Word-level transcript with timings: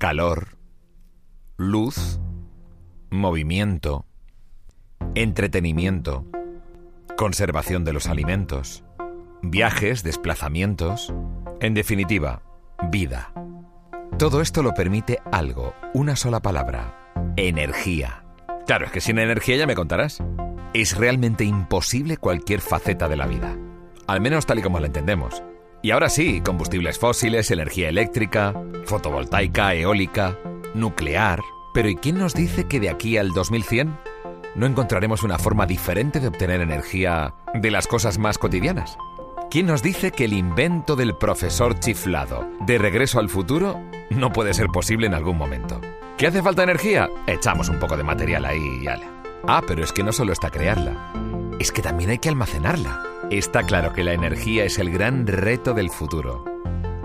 calor, 0.00 0.56
luz, 1.58 2.20
movimiento, 3.10 4.06
entretenimiento, 5.14 6.24
conservación 7.18 7.84
de 7.84 7.92
los 7.92 8.06
alimentos, 8.06 8.82
viajes, 9.42 10.02
desplazamientos, 10.02 11.12
en 11.60 11.74
definitiva, 11.74 12.40
vida. 12.90 13.34
Todo 14.18 14.40
esto 14.40 14.62
lo 14.62 14.72
permite 14.72 15.18
algo, 15.32 15.74
una 15.92 16.16
sola 16.16 16.40
palabra, 16.40 17.12
energía. 17.36 18.24
Claro, 18.66 18.86
es 18.86 18.92
que 18.92 19.02
sin 19.02 19.18
energía 19.18 19.56
ya 19.56 19.66
me 19.66 19.74
contarás. 19.74 20.22
Es 20.72 20.96
realmente 20.96 21.44
imposible 21.44 22.16
cualquier 22.16 22.62
faceta 22.62 23.06
de 23.06 23.16
la 23.18 23.26
vida, 23.26 23.54
al 24.06 24.22
menos 24.22 24.46
tal 24.46 24.60
y 24.60 24.62
como 24.62 24.80
la 24.80 24.86
entendemos. 24.86 25.42
Y 25.82 25.92
ahora 25.92 26.10
sí, 26.10 26.42
combustibles 26.42 26.98
fósiles, 26.98 27.50
energía 27.50 27.88
eléctrica, 27.88 28.54
fotovoltaica, 28.84 29.74
eólica, 29.74 30.36
nuclear. 30.74 31.40
Pero 31.72 31.88
¿y 31.88 31.96
quién 31.96 32.18
nos 32.18 32.34
dice 32.34 32.66
que 32.68 32.80
de 32.80 32.90
aquí 32.90 33.16
al 33.16 33.32
2100 33.32 33.96
no 34.56 34.66
encontraremos 34.66 35.22
una 35.22 35.38
forma 35.38 35.64
diferente 35.64 36.20
de 36.20 36.28
obtener 36.28 36.60
energía 36.60 37.34
de 37.54 37.70
las 37.70 37.86
cosas 37.86 38.18
más 38.18 38.36
cotidianas? 38.36 38.98
¿Quién 39.50 39.66
nos 39.66 39.82
dice 39.82 40.12
que 40.12 40.26
el 40.26 40.34
invento 40.34 40.96
del 40.96 41.16
profesor 41.16 41.78
chiflado 41.80 42.46
de 42.60 42.78
regreso 42.78 43.18
al 43.18 43.30
futuro 43.30 43.80
no 44.10 44.32
puede 44.32 44.54
ser 44.54 44.68
posible 44.68 45.06
en 45.06 45.14
algún 45.14 45.38
momento? 45.38 45.80
¿Qué 46.18 46.26
hace 46.26 46.42
falta 46.42 46.62
energía? 46.62 47.08
Echamos 47.26 47.70
un 47.70 47.78
poco 47.78 47.96
de 47.96 48.04
material 48.04 48.44
ahí 48.44 48.60
y 48.80 48.84
ya. 48.84 49.00
Ah, 49.48 49.62
pero 49.66 49.82
es 49.82 49.92
que 49.92 50.02
no 50.02 50.12
solo 50.12 50.32
está 50.32 50.50
crearla, 50.50 51.12
es 51.58 51.72
que 51.72 51.80
también 51.80 52.10
hay 52.10 52.18
que 52.18 52.28
almacenarla. 52.28 53.09
Está 53.30 53.62
claro 53.62 53.92
que 53.92 54.02
la 54.02 54.12
energía 54.12 54.64
es 54.64 54.80
el 54.80 54.90
gran 54.90 55.24
reto 55.24 55.72
del 55.72 55.88
futuro. 55.90 56.44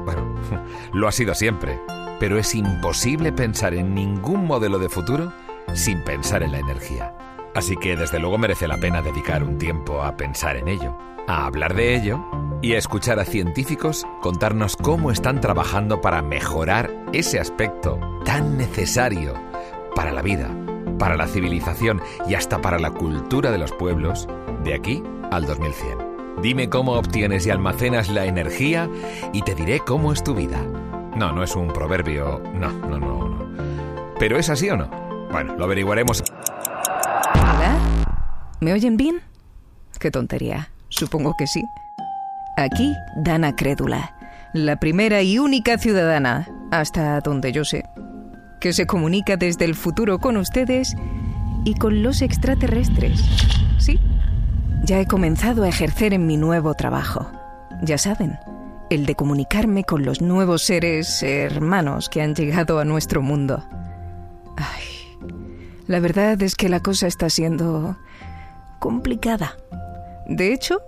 Bueno, 0.03 0.33
lo 0.93 1.07
ha 1.07 1.11
sido 1.11 1.35
siempre, 1.35 1.79
pero 2.19 2.39
es 2.39 2.55
imposible 2.55 3.31
pensar 3.31 3.75
en 3.75 3.93
ningún 3.93 4.47
modelo 4.47 4.79
de 4.79 4.89
futuro 4.89 5.31
sin 5.75 6.03
pensar 6.03 6.41
en 6.41 6.53
la 6.53 6.59
energía. 6.59 7.13
Así 7.53 7.77
que 7.77 7.95
desde 7.95 8.19
luego 8.19 8.39
merece 8.39 8.67
la 8.67 8.77
pena 8.77 9.03
dedicar 9.03 9.43
un 9.43 9.59
tiempo 9.59 10.01
a 10.01 10.17
pensar 10.17 10.57
en 10.57 10.67
ello, 10.67 10.97
a 11.27 11.45
hablar 11.45 11.75
de 11.75 11.95
ello 11.95 12.25
y 12.59 12.73
a 12.73 12.79
escuchar 12.79 13.19
a 13.19 13.25
científicos 13.25 14.03
contarnos 14.23 14.75
cómo 14.77 15.11
están 15.11 15.39
trabajando 15.41 16.01
para 16.01 16.23
mejorar 16.23 16.91
ese 17.13 17.39
aspecto 17.39 17.99
tan 18.25 18.57
necesario 18.57 19.35
para 19.93 20.11
la 20.11 20.23
vida, 20.23 20.49
para 20.97 21.17
la 21.17 21.27
civilización 21.27 22.01
y 22.27 22.33
hasta 22.33 22.61
para 22.61 22.79
la 22.79 22.89
cultura 22.89 23.51
de 23.51 23.59
los 23.59 23.71
pueblos 23.73 24.27
de 24.63 24.73
aquí 24.73 25.03
al 25.31 25.45
2100. 25.45 26.04
Dime 26.41 26.69
cómo 26.69 26.93
obtienes 26.93 27.45
y 27.47 27.51
almacenas 27.51 28.09
la 28.09 28.25
energía 28.25 28.89
y 29.33 29.41
te 29.41 29.55
diré 29.55 29.79
cómo 29.79 30.13
es 30.13 30.23
tu 30.23 30.35
vida. 30.35 30.61
No, 31.15 31.31
no 31.31 31.43
es 31.43 31.55
un 31.55 31.69
proverbio, 31.69 32.41
no, 32.53 32.71
no, 32.71 32.99
no, 32.99 33.29
no. 33.29 33.55
¿Pero 34.19 34.37
es 34.37 34.49
así 34.49 34.69
o 34.69 34.77
no? 34.77 34.89
Bueno, 35.31 35.55
lo 35.55 35.65
averiguaremos. 35.65 36.23
¿Me 38.61 38.73
oyen 38.73 38.97
bien? 38.97 39.21
Qué 39.99 40.11
tontería. 40.11 40.69
Supongo 40.89 41.35
que 41.37 41.45
sí. 41.45 41.63
Aquí, 42.57 42.93
Dana 43.17 43.55
Crédula, 43.55 44.15
la 44.53 44.77
primera 44.77 45.21
y 45.21 45.39
única 45.39 45.77
ciudadana, 45.77 46.47
hasta 46.71 47.19
donde 47.19 47.51
yo 47.51 47.65
sé, 47.65 47.83
que 48.61 48.71
se 48.71 48.87
comunica 48.87 49.35
desde 49.35 49.65
el 49.65 49.75
futuro 49.75 50.19
con 50.19 50.37
ustedes 50.37 50.95
y 51.65 51.75
con 51.75 52.01
los 52.01 52.21
extraterrestres. 52.21 53.21
Ya 54.85 54.99
he 54.99 55.07
comenzado 55.07 55.63
a 55.63 55.67
ejercer 55.67 56.13
en 56.13 56.27
mi 56.27 56.37
nuevo 56.37 56.75
trabajo. 56.75 57.31
Ya 57.81 57.97
saben, 57.97 58.37
el 58.91 59.07
de 59.07 59.15
comunicarme 59.15 59.83
con 59.83 60.05
los 60.05 60.21
nuevos 60.21 60.61
seres 60.61 61.23
hermanos 61.23 62.07
que 62.07 62.21
han 62.21 62.35
llegado 62.35 62.77
a 62.77 62.85
nuestro 62.85 63.23
mundo. 63.23 63.67
Ay, 64.55 64.83
la 65.87 65.99
verdad 65.99 66.39
es 66.43 66.53
que 66.53 66.69
la 66.69 66.81
cosa 66.81 67.07
está 67.07 67.31
siendo 67.31 67.97
complicada. 68.77 69.57
De 70.27 70.53
hecho, 70.53 70.83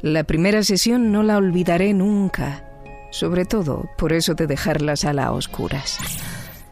la 0.00 0.24
primera 0.24 0.62
sesión 0.62 1.12
no 1.12 1.22
la 1.22 1.36
olvidaré 1.36 1.92
nunca, 1.92 2.64
sobre 3.10 3.44
todo 3.44 3.90
por 3.98 4.14
eso 4.14 4.32
de 4.32 4.46
dejar 4.46 4.80
la 4.80 4.96
sala 4.96 5.26
a 5.26 5.32
oscuras. 5.32 5.98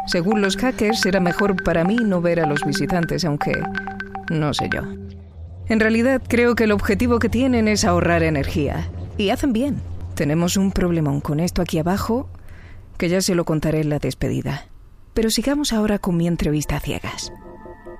Según 0.07 0.41
los 0.41 0.57
hackers, 0.57 1.05
era 1.05 1.21
mejor 1.21 1.63
para 1.63 1.85
mí 1.85 1.97
no 1.97 2.23
ver 2.23 2.41
a 2.41 2.47
los 2.47 2.65
visitantes, 2.65 3.27
aunque 3.27 3.53
no 4.31 4.55
sé 4.55 4.71
yo. 4.73 5.10
En 5.71 5.79
realidad 5.79 6.21
creo 6.27 6.57
que 6.57 6.65
el 6.65 6.73
objetivo 6.73 7.21
que 7.21 7.29
tienen 7.29 7.69
es 7.69 7.85
ahorrar 7.85 8.25
energía, 8.25 8.91
y 9.17 9.31
hacen 9.31 9.53
bien. 9.53 9.81
Tenemos 10.17 10.57
un 10.57 10.73
problemón 10.73 11.21
con 11.21 11.39
esto 11.39 11.63
aquí 11.63 11.79
abajo, 11.79 12.29
que 12.99 13.09
ya 13.09 13.23
se 13.23 13.37
lo 13.37 13.45
contaré 13.45 13.81
en 13.81 13.89
la 13.89 14.01
despedida. 14.01 14.67
Pero 15.15 15.31
sigamos 15.31 15.73
ahora 15.73 16.01
con 16.01 16.17
mi 16.17 16.27
entrevista 16.27 16.75
a 16.75 16.81
ciegas. 16.81 17.33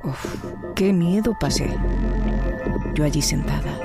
Uf, 0.03 0.27
qué 0.75 0.93
miedo 0.93 1.37
pasé. 1.39 1.71
Yo 2.95 3.05
allí 3.05 3.23
sentada, 3.23 3.81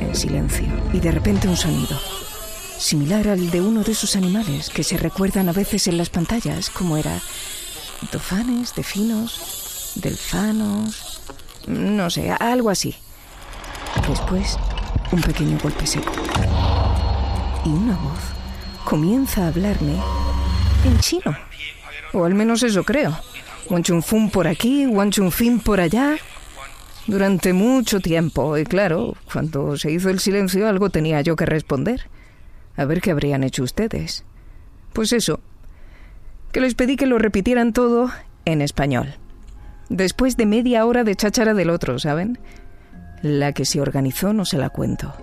en 0.00 0.14
silencio, 0.14 0.68
y 0.92 1.00
de 1.00 1.10
repente 1.10 1.48
un 1.48 1.56
sonido, 1.56 1.98
similar 2.78 3.26
al 3.26 3.50
de 3.50 3.60
uno 3.60 3.82
de 3.82 3.90
esos 3.90 4.14
animales 4.14 4.70
que 4.70 4.84
se 4.84 4.96
recuerdan 4.98 5.48
a 5.48 5.52
veces 5.52 5.88
en 5.88 5.98
las 5.98 6.10
pantallas, 6.10 6.70
como 6.70 6.96
era 6.96 7.18
dofanes, 8.12 8.76
definos, 8.76 9.94
delfanos, 9.96 11.07
no 11.68 12.10
sé, 12.10 12.30
algo 12.30 12.70
así. 12.70 12.94
Después, 14.08 14.58
un 15.12 15.20
pequeño 15.20 15.58
golpe 15.62 15.86
seco. 15.86 16.12
Y 17.64 17.68
una 17.68 17.96
voz 17.96 18.20
comienza 18.84 19.44
a 19.44 19.48
hablarme 19.48 19.96
en 20.84 20.98
chino. 21.00 21.36
O 22.12 22.24
al 22.24 22.34
menos 22.34 22.62
eso 22.62 22.84
creo. 22.84 23.18
Fun 24.02 24.30
por 24.30 24.48
aquí, 24.48 24.86
Fin 25.30 25.60
por 25.60 25.80
allá. 25.80 26.16
Durante 27.06 27.52
mucho 27.52 28.00
tiempo. 28.00 28.56
Y 28.56 28.64
claro, 28.64 29.14
cuando 29.30 29.76
se 29.76 29.90
hizo 29.90 30.08
el 30.08 30.20
silencio 30.20 30.68
algo 30.68 30.88
tenía 30.90 31.20
yo 31.20 31.36
que 31.36 31.46
responder. 31.46 32.08
A 32.76 32.84
ver 32.86 33.00
qué 33.00 33.10
habrían 33.10 33.44
hecho 33.44 33.62
ustedes. 33.62 34.24
Pues 34.94 35.12
eso. 35.12 35.40
Que 36.52 36.60
les 36.60 36.74
pedí 36.74 36.96
que 36.96 37.06
lo 37.06 37.18
repitieran 37.18 37.74
todo 37.74 38.10
en 38.46 38.62
español. 38.62 39.16
Después 39.88 40.36
de 40.36 40.46
media 40.46 40.84
hora 40.84 41.04
de 41.04 41.16
cháchara 41.16 41.54
del 41.54 41.70
otro, 41.70 41.98
¿saben? 41.98 42.38
La 43.22 43.52
que 43.52 43.64
se 43.64 43.80
organizó 43.80 44.32
no 44.32 44.44
se 44.44 44.58
la 44.58 44.70
cuento. 44.70 45.14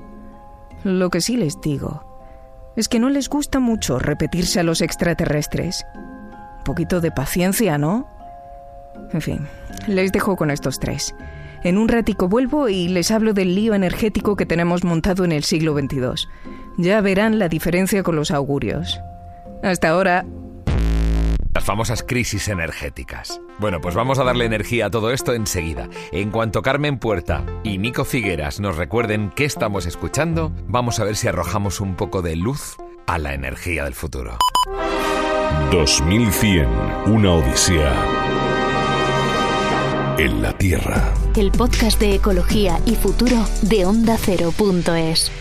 Lo 0.84 1.10
que 1.10 1.22
sí 1.22 1.38
les 1.38 1.60
digo 1.62 2.04
es 2.76 2.90
que 2.90 3.00
no 3.00 3.10
les 3.10 3.30
gusta 3.30 3.60
mucho 3.60 4.00
repetirse 4.00 4.60
a 4.60 4.64
los 4.64 4.82
extraterrestres. 4.82 5.86
Un 6.58 6.64
poquito 6.64 7.00
de 7.00 7.12
paciencia, 7.12 7.78
¿no? 7.78 8.08
En 9.14 9.22
fin, 9.22 9.48
les 9.88 10.12
dejo 10.12 10.36
con 10.36 10.52
estos 10.52 10.80
tres. 10.80 11.16
En 11.64 11.78
un 11.78 11.88
ratico 11.88 12.28
vuelvo 12.28 12.70
y 12.70 12.88
les 12.88 13.12
hablo 13.12 13.34
del 13.34 13.56
lío 13.56 13.74
energético 13.74 14.36
que 14.36 14.46
tenemos 14.46 14.84
montado 14.84 15.26
en 15.26 15.32
el 15.32 15.44
siglo 15.44 15.74
XXII. 15.74 16.28
Ya 16.78 17.02
verán 17.02 17.40
la 17.40 17.50
diferencia 17.50 18.04
con 18.04 18.16
los 18.16 18.32
augurios. 18.32 19.00
Hasta 19.64 19.90
ahora. 19.90 20.26
Las 21.56 21.64
famosas 21.64 22.04
crisis 22.04 22.50
energéticas. 22.50 23.40
Bueno, 23.60 23.80
pues 23.80 23.96
vamos 23.96 24.20
a 24.20 24.26
darle 24.26 24.44
energía 24.44 24.88
a 24.88 24.90
todo 24.90 25.12
esto 25.12 25.34
enseguida. 25.34 25.88
En 26.12 26.30
cuanto 26.30 26.62
Carmen 26.62 27.00
Puerta 27.00 27.46
y 27.64 27.78
Nico 27.78 28.04
Figueras 28.04 28.60
nos 28.60 28.76
recuerden 28.76 29.32
qué 29.34 29.46
estamos 29.46 29.86
escuchando, 29.86 30.52
vamos 30.68 31.00
a 31.00 31.06
ver 31.06 31.16
si 31.16 31.30
arrojamos 31.30 31.80
un 31.80 31.96
poco 31.96 32.22
de 32.22 32.36
luz 32.36 32.76
a 33.08 33.18
la 33.20 33.34
energía 33.34 33.86
del 33.86 33.94
futuro. 33.94 34.38
2100, 35.72 36.68
una 37.06 37.32
odisea 37.32 38.36
en 40.18 40.42
la 40.42 40.58
Tierra. 40.58 41.14
El 41.38 41.52
podcast 41.52 42.02
de 42.02 42.16
ecología 42.16 42.80
y 42.86 42.96
futuro 42.96 43.38
de 43.62 43.86
Onda 43.86 44.18
Cero.es. 44.20 45.32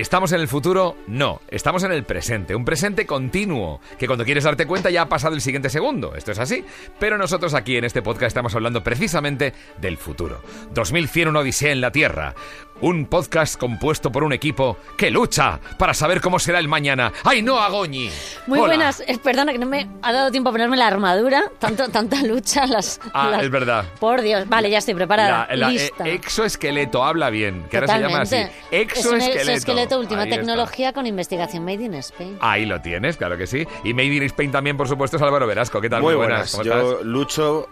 ¿Estamos 0.00 0.32
en 0.32 0.40
el 0.40 0.48
futuro? 0.48 0.96
No, 1.08 1.42
estamos 1.48 1.82
en 1.82 1.92
el 1.92 2.04
presente, 2.04 2.54
un 2.54 2.64
presente 2.64 3.04
continuo, 3.04 3.82
que 3.98 4.06
cuando 4.06 4.24
quieres 4.24 4.44
darte 4.44 4.66
cuenta 4.66 4.88
ya 4.88 5.02
ha 5.02 5.08
pasado 5.10 5.34
el 5.34 5.42
siguiente 5.42 5.68
segundo, 5.68 6.14
esto 6.14 6.32
es 6.32 6.38
así, 6.38 6.64
pero 6.98 7.18
nosotros 7.18 7.52
aquí 7.52 7.76
en 7.76 7.84
este 7.84 8.00
podcast 8.00 8.28
estamos 8.28 8.54
hablando 8.54 8.82
precisamente 8.82 9.52
del 9.78 9.98
futuro. 9.98 10.40
2100 10.72 11.28
una 11.28 11.40
odisea 11.40 11.72
en 11.72 11.82
la 11.82 11.92
Tierra, 11.92 12.34
un 12.80 13.06
podcast 13.06 13.58
compuesto 13.58 14.10
por 14.10 14.24
un 14.24 14.32
equipo 14.32 14.78
que 14.96 15.10
lucha 15.10 15.60
para 15.78 15.92
saber 15.94 16.20
cómo 16.20 16.38
será 16.38 16.58
el 16.58 16.68
mañana. 16.68 17.12
¡Ay, 17.24 17.42
no, 17.42 17.60
Agoñi! 17.60 18.10
Muy 18.46 18.58
buenas. 18.58 19.02
Eh, 19.06 19.18
perdona 19.22 19.52
que 19.52 19.58
no 19.58 19.66
me 19.66 19.86
ha 20.02 20.12
dado 20.12 20.30
tiempo 20.30 20.48
a 20.48 20.52
ponerme 20.52 20.76
la 20.76 20.86
armadura. 20.86 21.44
Tanto, 21.58 21.88
tanta 21.88 22.22
lucha. 22.22 22.66
Las, 22.66 23.00
ah, 23.12 23.38
es 23.42 23.50
verdad. 23.50 23.84
Por 23.98 24.22
Dios. 24.22 24.48
Vale, 24.48 24.70
ya 24.70 24.78
estoy 24.78 24.94
preparada. 24.94 25.46
La, 25.54 25.72
eh, 25.72 25.90
exoesqueleto 26.04 27.04
habla 27.04 27.30
bien, 27.30 27.66
que 27.70 27.76
ahora 27.76 27.88
se 27.88 28.00
llama 28.00 28.20
así. 28.22 28.36
Exoesqueleto. 28.70 29.89
Exoesqueleto, 29.90 30.00
última 30.00 30.26
tecnología 30.26 30.92
con 30.92 31.06
investigación 31.06 31.64
Made 31.64 31.84
in 31.84 31.94
Spain. 31.94 32.38
Ahí 32.40 32.66
lo 32.66 32.80
tienes, 32.80 33.16
claro 33.16 33.36
que 33.36 33.46
sí. 33.46 33.66
Y 33.84 33.94
Made 33.94 34.14
in 34.14 34.22
Spain 34.24 34.52
también, 34.52 34.76
por 34.76 34.88
supuesto, 34.88 35.16
es 35.16 35.22
Álvaro 35.22 35.46
Verasco. 35.46 35.80
¿Qué 35.80 35.88
tal? 35.88 36.02
Muy, 36.02 36.14
buenas. 36.14 36.58
Yo 36.62 37.02
lucho 37.02 37.68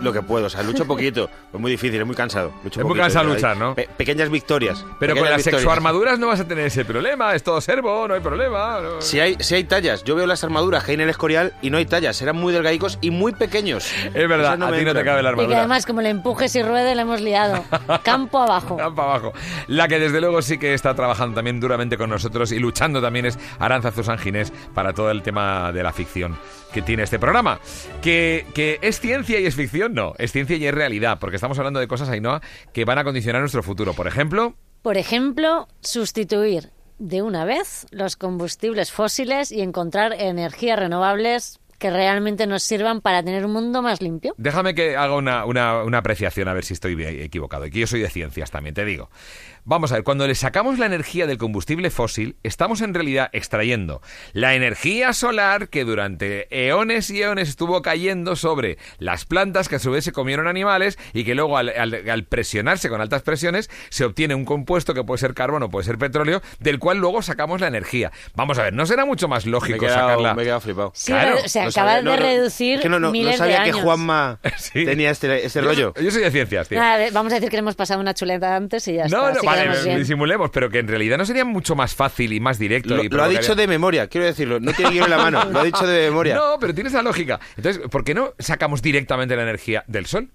lo 0.00 0.12
que 0.12 0.22
puedo, 0.22 0.46
o 0.46 0.50
sea, 0.50 0.62
lucho 0.62 0.86
poquito. 0.86 1.28
Es 1.52 1.60
muy 1.60 1.70
difícil, 1.70 2.00
es 2.00 2.06
muy 2.06 2.16
cansado. 2.16 2.52
Lucho 2.64 2.80
Es 2.80 2.84
muy 2.84 2.90
poquito, 2.90 3.02
cansado 3.04 3.24
luchar, 3.34 3.56
¿no? 3.56 3.74
pe- 3.74 3.88
pequeñas 3.96 4.30
victorias. 4.30 4.84
Pero 4.98 5.14
con 5.14 5.24
las 5.24 5.36
victorias. 5.36 5.60
sexoarmaduras 5.62 6.18
no 6.18 6.26
vas 6.28 6.40
a 6.40 6.46
tener 6.48 6.66
ese 6.66 6.84
problema, 6.84 7.34
es 7.34 7.42
todo 7.42 7.60
servo, 7.60 8.06
no 8.08 8.14
hay 8.14 8.20
problema. 8.20 8.80
no- 8.80 9.00
Si 9.02 9.20
hay, 9.20 9.36
si 9.40 9.54
hay 9.54 9.64
tallas, 9.64 10.04
yo 10.04 10.14
veo 10.14 10.26
las 10.26 10.44
armaduras 10.44 10.84
que 10.84 10.92
hay 10.92 10.94
en 10.96 11.00
el 11.02 11.10
Escorial 11.10 11.52
y 11.62 11.70
no 11.70 11.78
hay 11.78 11.86
tallas, 11.86 12.20
eran 12.22 12.36
muy 12.36 12.52
delgadicos 12.52 12.98
y 13.00 13.10
muy 13.10 13.32
pequeños. 13.32 13.90
Es 14.14 14.28
verdad, 14.28 14.56
no 14.58 14.66
a 14.66 14.72
ti 14.72 14.84
no 14.84 14.94
te 14.94 15.04
cabe 15.04 15.22
la 15.22 15.30
Y 15.30 15.34
que 15.34 15.40
armadura. 15.40 15.58
además, 15.58 15.86
como 15.86 16.00
le 16.02 16.10
empujes 16.10 16.54
y 16.56 16.62
ruede, 16.62 16.94
le 16.94 17.02
hemos 17.02 17.20
liado. 17.20 17.64
Campo 18.02 18.38
abajo. 18.40 18.76
Campo 18.78 19.02
abajo. 19.02 19.32
La 19.66 19.88
que 19.88 19.98
desde 19.98 20.20
luego 20.20 20.42
sí 20.42 20.58
que 20.58 20.74
está 20.74 20.94
trabajando 20.94 21.34
también 21.36 21.60
duramente 21.60 21.96
con 21.96 22.10
nosotros 22.10 22.52
y 22.52 22.58
luchando 22.58 23.00
también 23.00 23.26
es 23.26 23.38
Aranza 23.58 23.92
Ginés 24.18 24.52
para 24.74 24.92
todo 24.92 25.10
el 25.10 25.22
tema 25.22 25.72
de 25.72 25.82
la 25.82 25.92
ficción 25.92 26.36
que 26.72 26.82
tiene 26.82 27.02
este 27.02 27.18
programa. 27.18 27.58
Que, 28.02 28.46
que 28.54 28.78
es 28.82 29.00
ciencia 29.00 29.40
y 29.40 29.46
es 29.46 29.54
ficción, 29.54 29.87
no, 29.88 30.14
es 30.18 30.32
ciencia 30.32 30.56
y 30.56 30.66
es 30.66 30.74
realidad, 30.74 31.18
porque 31.20 31.36
estamos 31.36 31.58
hablando 31.58 31.80
de 31.80 31.88
cosas, 31.88 32.08
Ainhoa, 32.08 32.40
que 32.72 32.84
van 32.84 32.98
a 32.98 33.04
condicionar 33.04 33.40
nuestro 33.42 33.62
futuro. 33.62 33.94
Por 33.94 34.06
ejemplo, 34.06 34.54
Por 34.82 34.96
ejemplo, 34.96 35.68
sustituir 35.80 36.70
de 36.98 37.22
una 37.22 37.44
vez 37.44 37.86
los 37.90 38.16
combustibles 38.16 38.90
fósiles 38.92 39.52
y 39.52 39.60
encontrar 39.60 40.12
energías 40.14 40.78
renovables 40.78 41.60
que 41.78 41.90
realmente 41.90 42.48
nos 42.48 42.64
sirvan 42.64 43.00
para 43.00 43.22
tener 43.22 43.44
un 43.46 43.52
mundo 43.52 43.82
más 43.82 44.02
limpio. 44.02 44.34
déjame 44.36 44.74
que 44.74 44.96
haga 44.96 45.14
una, 45.14 45.44
una- 45.44 45.84
una 45.84 45.98
apreciación 45.98 46.48
a 46.48 46.52
ver 46.52 46.64
si 46.64 46.74
estoy 46.74 47.00
equivocado. 47.04 47.66
Y 47.66 47.70
que 47.70 47.78
yo 47.78 47.86
soy 47.86 48.00
de 48.00 48.10
ciencias 48.10 48.50
también, 48.50 48.74
te 48.74 48.84
digo. 48.84 49.10
Vamos 49.70 49.92
a 49.92 49.96
ver, 49.96 50.02
cuando 50.04 50.26
le 50.26 50.34
sacamos 50.34 50.78
la 50.78 50.86
energía 50.86 51.26
del 51.26 51.36
combustible 51.36 51.90
fósil, 51.90 52.36
estamos 52.42 52.80
en 52.80 52.94
realidad 52.94 53.28
extrayendo 53.34 54.00
la 54.32 54.54
energía 54.54 55.12
solar 55.12 55.68
que 55.68 55.84
durante 55.84 56.46
eones 56.68 57.10
y 57.10 57.20
eones 57.20 57.50
estuvo 57.50 57.82
cayendo 57.82 58.34
sobre 58.34 58.78
las 58.98 59.26
plantas 59.26 59.68
que 59.68 59.76
a 59.76 59.78
su 59.78 59.90
vez 59.90 60.04
se 60.04 60.12
comieron 60.12 60.46
animales 60.48 60.98
y 61.12 61.24
que 61.24 61.34
luego 61.34 61.58
al, 61.58 61.68
al- 61.68 62.08
al 62.08 62.24
presionarse 62.24 62.88
con 62.88 63.02
altas 63.02 63.20
presiones 63.20 63.68
se 63.90 64.06
obtiene 64.06 64.34
un 64.34 64.46
compuesto 64.46 64.94
que 64.94 65.04
puede 65.04 65.18
ser 65.18 65.34
carbono, 65.34 65.68
puede 65.68 65.84
ser 65.84 65.98
petróleo, 65.98 66.40
del 66.60 66.78
cual 66.78 66.96
luego 66.96 67.20
sacamos 67.20 67.60
la 67.60 67.66
energía. 67.66 68.10
Vamos 68.34 68.58
a 68.58 68.62
ver, 68.62 68.72
¿no 68.72 68.86
será 68.86 69.04
mucho 69.04 69.28
más 69.28 69.44
Me 69.44 69.50
he 69.50 69.52
lógico 69.52 69.80
quedado, 69.80 70.00
sacarla? 70.08 70.32
me 70.34 70.40
he 70.40 70.44
quedado 70.46 70.60
flipado. 70.62 70.92
Sí, 70.94 71.12
Claro, 71.12 71.36
se 71.46 71.62
No 71.62 71.68
acaba 71.68 71.96
de 71.96 72.02
no, 72.04 72.16
reducir 72.16 72.76
es 72.76 72.80
que 72.80 72.88
no, 72.88 72.98
no, 72.98 73.08
no 73.08 73.12
miles 73.12 73.36
sabía 73.36 73.58
de 73.58 73.64
que 73.64 73.70
años. 73.72 73.82
Juanma 73.82 74.38
Sí. 74.56 74.86
tenía 74.86 75.10
este, 75.10 75.44
este 75.44 75.60
Yo- 75.60 75.66
rollo. 75.66 75.94
Yo 76.02 76.10
soy 76.10 76.22
de 76.22 76.30
ciencias, 76.30 76.68
tío. 76.70 76.78
Nada, 76.80 77.04
vamos 77.12 77.32
a 77.32 77.36
decir 77.36 77.50
que 77.50 77.56
le 77.56 77.60
hemos 77.60 77.76
pasado 77.76 78.00
una 78.00 78.14
chuleta 78.14 78.56
antes 78.56 78.88
y 78.88 78.94
ya 78.94 79.08
No, 79.08 79.28
está. 79.28 79.40
no, 79.42 79.46
vale, 79.46 79.57
bien. 79.84 79.98
disimulemos, 79.98 80.50
pero 80.50 80.70
que 80.70 80.78
en 80.78 80.88
realidad 80.88 81.18
no 81.18 81.24
sería 81.24 81.44
mucho 81.44 81.74
más 81.74 81.94
fácil 81.94 82.32
y 82.32 82.40
más 82.40 82.58
directo. 82.58 82.96
Lo, 82.96 83.04
y 83.04 83.08
lo 83.08 83.22
ha 83.22 83.28
dicho 83.28 83.54
de 83.54 83.66
memoria, 83.66 84.06
quiero 84.08 84.26
decirlo. 84.26 84.60
No 84.60 84.72
tiene 84.72 84.90
guion 84.92 85.04
en 85.04 85.10
la 85.10 85.18
mano, 85.18 85.44
lo 85.44 85.58
ha 85.60 85.64
dicho 85.64 85.86
de 85.86 86.08
memoria. 86.08 86.34
No, 86.34 86.56
pero 86.60 86.74
tiene 86.74 86.88
esa 86.90 87.02
lógica. 87.02 87.38
Entonces, 87.56 87.82
¿por 87.90 88.04
qué 88.04 88.14
no 88.14 88.34
sacamos 88.38 88.82
directamente 88.82 89.36
la 89.36 89.42
energía 89.42 89.84
del 89.86 90.06
sol? 90.06 90.30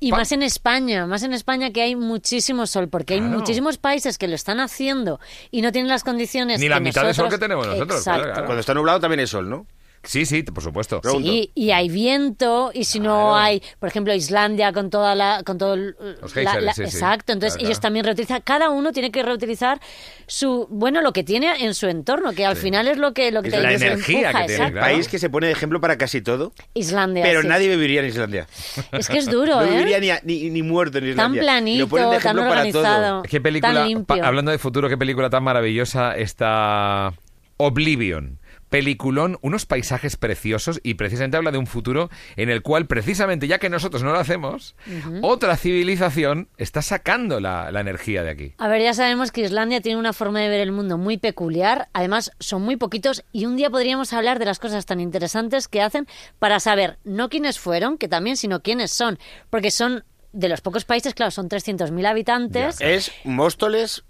Y 0.00 0.10
Pa- 0.10 0.16
más 0.18 0.32
en 0.32 0.42
España, 0.42 1.06
más 1.06 1.22
en 1.22 1.32
España 1.32 1.70
que 1.72 1.82
hay 1.82 1.94
muchísimo 1.94 2.66
sol, 2.66 2.88
porque 2.88 3.14
hay 3.14 3.20
muchísimos 3.20 3.78
países 3.78 4.18
que 4.18 4.26
lo 4.26 4.34
están 4.34 4.58
haciendo 4.58 5.20
y 5.52 5.62
no 5.62 5.70
tienen 5.70 5.88
las 5.88 6.02
condiciones 6.02 6.58
Ni 6.58 6.66
que 6.66 6.70
la 6.70 6.80
mitad 6.80 7.02
de 7.06 7.14
sol 7.14 7.26
nosotros- 7.26 7.34
que 7.34 7.38
tenemos 7.38 7.66
nosotros, 7.68 7.98
Exacto. 7.98 8.18
claro, 8.20 8.32
claro. 8.32 8.46
Cuando 8.46 8.60
está 8.60 8.74
nublado 8.74 8.98
también 9.00 9.20
hay 9.20 9.26
sol, 9.28 9.48
¿no? 9.48 9.66
Sí, 10.04 10.26
sí, 10.26 10.42
por 10.42 10.62
supuesto. 10.64 11.00
Sí, 11.04 11.52
y 11.54 11.70
hay 11.70 11.88
viento, 11.88 12.72
y 12.74 12.84
si 12.84 12.98
no 12.98 13.36
hay, 13.36 13.62
por 13.78 13.88
ejemplo, 13.88 14.12
Islandia 14.12 14.72
con 14.72 14.90
toda 14.90 15.14
la, 15.14 15.42
con 15.44 15.58
todo 15.58 15.74
el- 15.74 15.94
Los 16.20 16.34
la- 16.34 16.74
sí, 16.74 16.82
exacto. 16.82 17.32
Entonces 17.32 17.56
Claro, 17.56 17.68
ellos 17.68 17.80
también 17.80 18.04
reutilizan, 18.04 18.40
cada 18.42 18.70
uno 18.70 18.90
tiene 18.92 19.12
que 19.12 19.22
reutilizar 19.22 19.80
su, 20.26 20.66
bueno, 20.70 21.02
lo 21.02 21.12
que 21.12 21.22
tiene 21.22 21.64
en 21.64 21.74
su 21.74 21.86
entorno, 21.86 22.32
que 22.32 22.44
al 22.44 22.56
final 22.56 22.88
es 22.88 22.98
lo 22.98 23.14
que, 23.14 23.30
lo 23.30 23.42
que 23.42 23.48
Es 23.48 23.54
te 23.54 23.60
la 23.62 23.72
energía 23.72 23.92
empuja, 23.92 24.40
que 24.40 24.46
tiene, 24.48 24.52
exacto. 24.54 24.72
Claro. 24.72 24.86
País 24.92 25.08
que 25.08 25.18
se 25.20 25.30
pone 25.30 25.46
de 25.46 25.52
ejemplo 25.52 25.80
para 25.80 25.96
casi 25.98 26.20
todo, 26.20 26.52
Islandia. 26.74 27.22
pero 27.22 27.42
sí. 27.42 27.48
nadie 27.48 27.68
viviría 27.68 28.00
en 28.00 28.06
Islandia. 28.08 28.46
Es 28.90 29.08
que 29.08 29.18
es 29.18 29.26
duro, 29.30 29.54
no 29.60 29.62
¿eh? 29.62 29.70
viviría 29.70 30.00
ni, 30.00 30.10
a- 30.10 30.20
ni, 30.24 30.50
ni 30.50 30.62
muerto 30.62 30.98
en 30.98 31.04
Tan 31.04 31.10
Islandia. 31.10 31.42
planito, 31.42 31.78
Lo 31.84 31.88
ponen 31.88 32.10
de 32.10 32.18
tan 32.18 32.36
para 32.36 32.46
todo. 32.46 32.50
organizado. 32.82 33.22
¿Qué 33.22 33.40
película, 33.40 33.72
Tan 33.74 33.86
limpio. 33.88 34.16
pa- 34.16 34.26
hablando 34.26 34.50
de 34.50 34.58
futuro, 34.58 34.88
qué 34.88 34.98
película 34.98 35.30
tan 35.30 35.44
maravillosa 35.44 36.16
está 36.16 37.12
Oblivion? 37.58 38.40
Peliculón, 38.72 39.38
unos 39.42 39.66
paisajes 39.66 40.16
preciosos 40.16 40.80
y 40.82 40.94
precisamente 40.94 41.36
habla 41.36 41.52
de 41.52 41.58
un 41.58 41.66
futuro 41.66 42.08
en 42.36 42.48
el 42.48 42.62
cual 42.62 42.86
precisamente, 42.86 43.46
ya 43.46 43.58
que 43.58 43.68
nosotros 43.68 44.02
no 44.02 44.12
lo 44.12 44.18
hacemos, 44.18 44.74
otra 45.20 45.58
civilización 45.58 46.48
está 46.56 46.80
sacando 46.80 47.38
la, 47.38 47.70
la 47.70 47.80
energía 47.80 48.22
de 48.22 48.30
aquí. 48.30 48.54
A 48.56 48.68
ver, 48.68 48.80
ya 48.80 48.94
sabemos 48.94 49.30
que 49.30 49.42
Islandia 49.42 49.82
tiene 49.82 50.00
una 50.00 50.14
forma 50.14 50.40
de 50.40 50.48
ver 50.48 50.60
el 50.60 50.72
mundo 50.72 50.96
muy 50.96 51.18
peculiar, 51.18 51.90
además 51.92 52.32
son 52.38 52.62
muy 52.62 52.76
poquitos 52.76 53.24
y 53.30 53.44
un 53.44 53.56
día 53.56 53.68
podríamos 53.68 54.14
hablar 54.14 54.38
de 54.38 54.46
las 54.46 54.58
cosas 54.58 54.86
tan 54.86 55.00
interesantes 55.00 55.68
que 55.68 55.82
hacen 55.82 56.08
para 56.38 56.58
saber 56.58 56.98
no 57.04 57.28
quiénes 57.28 57.58
fueron, 57.58 57.98
que 57.98 58.08
también, 58.08 58.38
sino 58.38 58.62
quiénes 58.62 58.90
son, 58.90 59.18
porque 59.50 59.70
son 59.70 60.04
de 60.32 60.48
los 60.48 60.62
pocos 60.62 60.84
países, 60.84 61.14
claro, 61.14 61.30
son 61.30 61.48
300.000 61.48 62.06
habitantes. 62.06 62.80
Es 62.80 63.12
Móstoles 63.24 64.04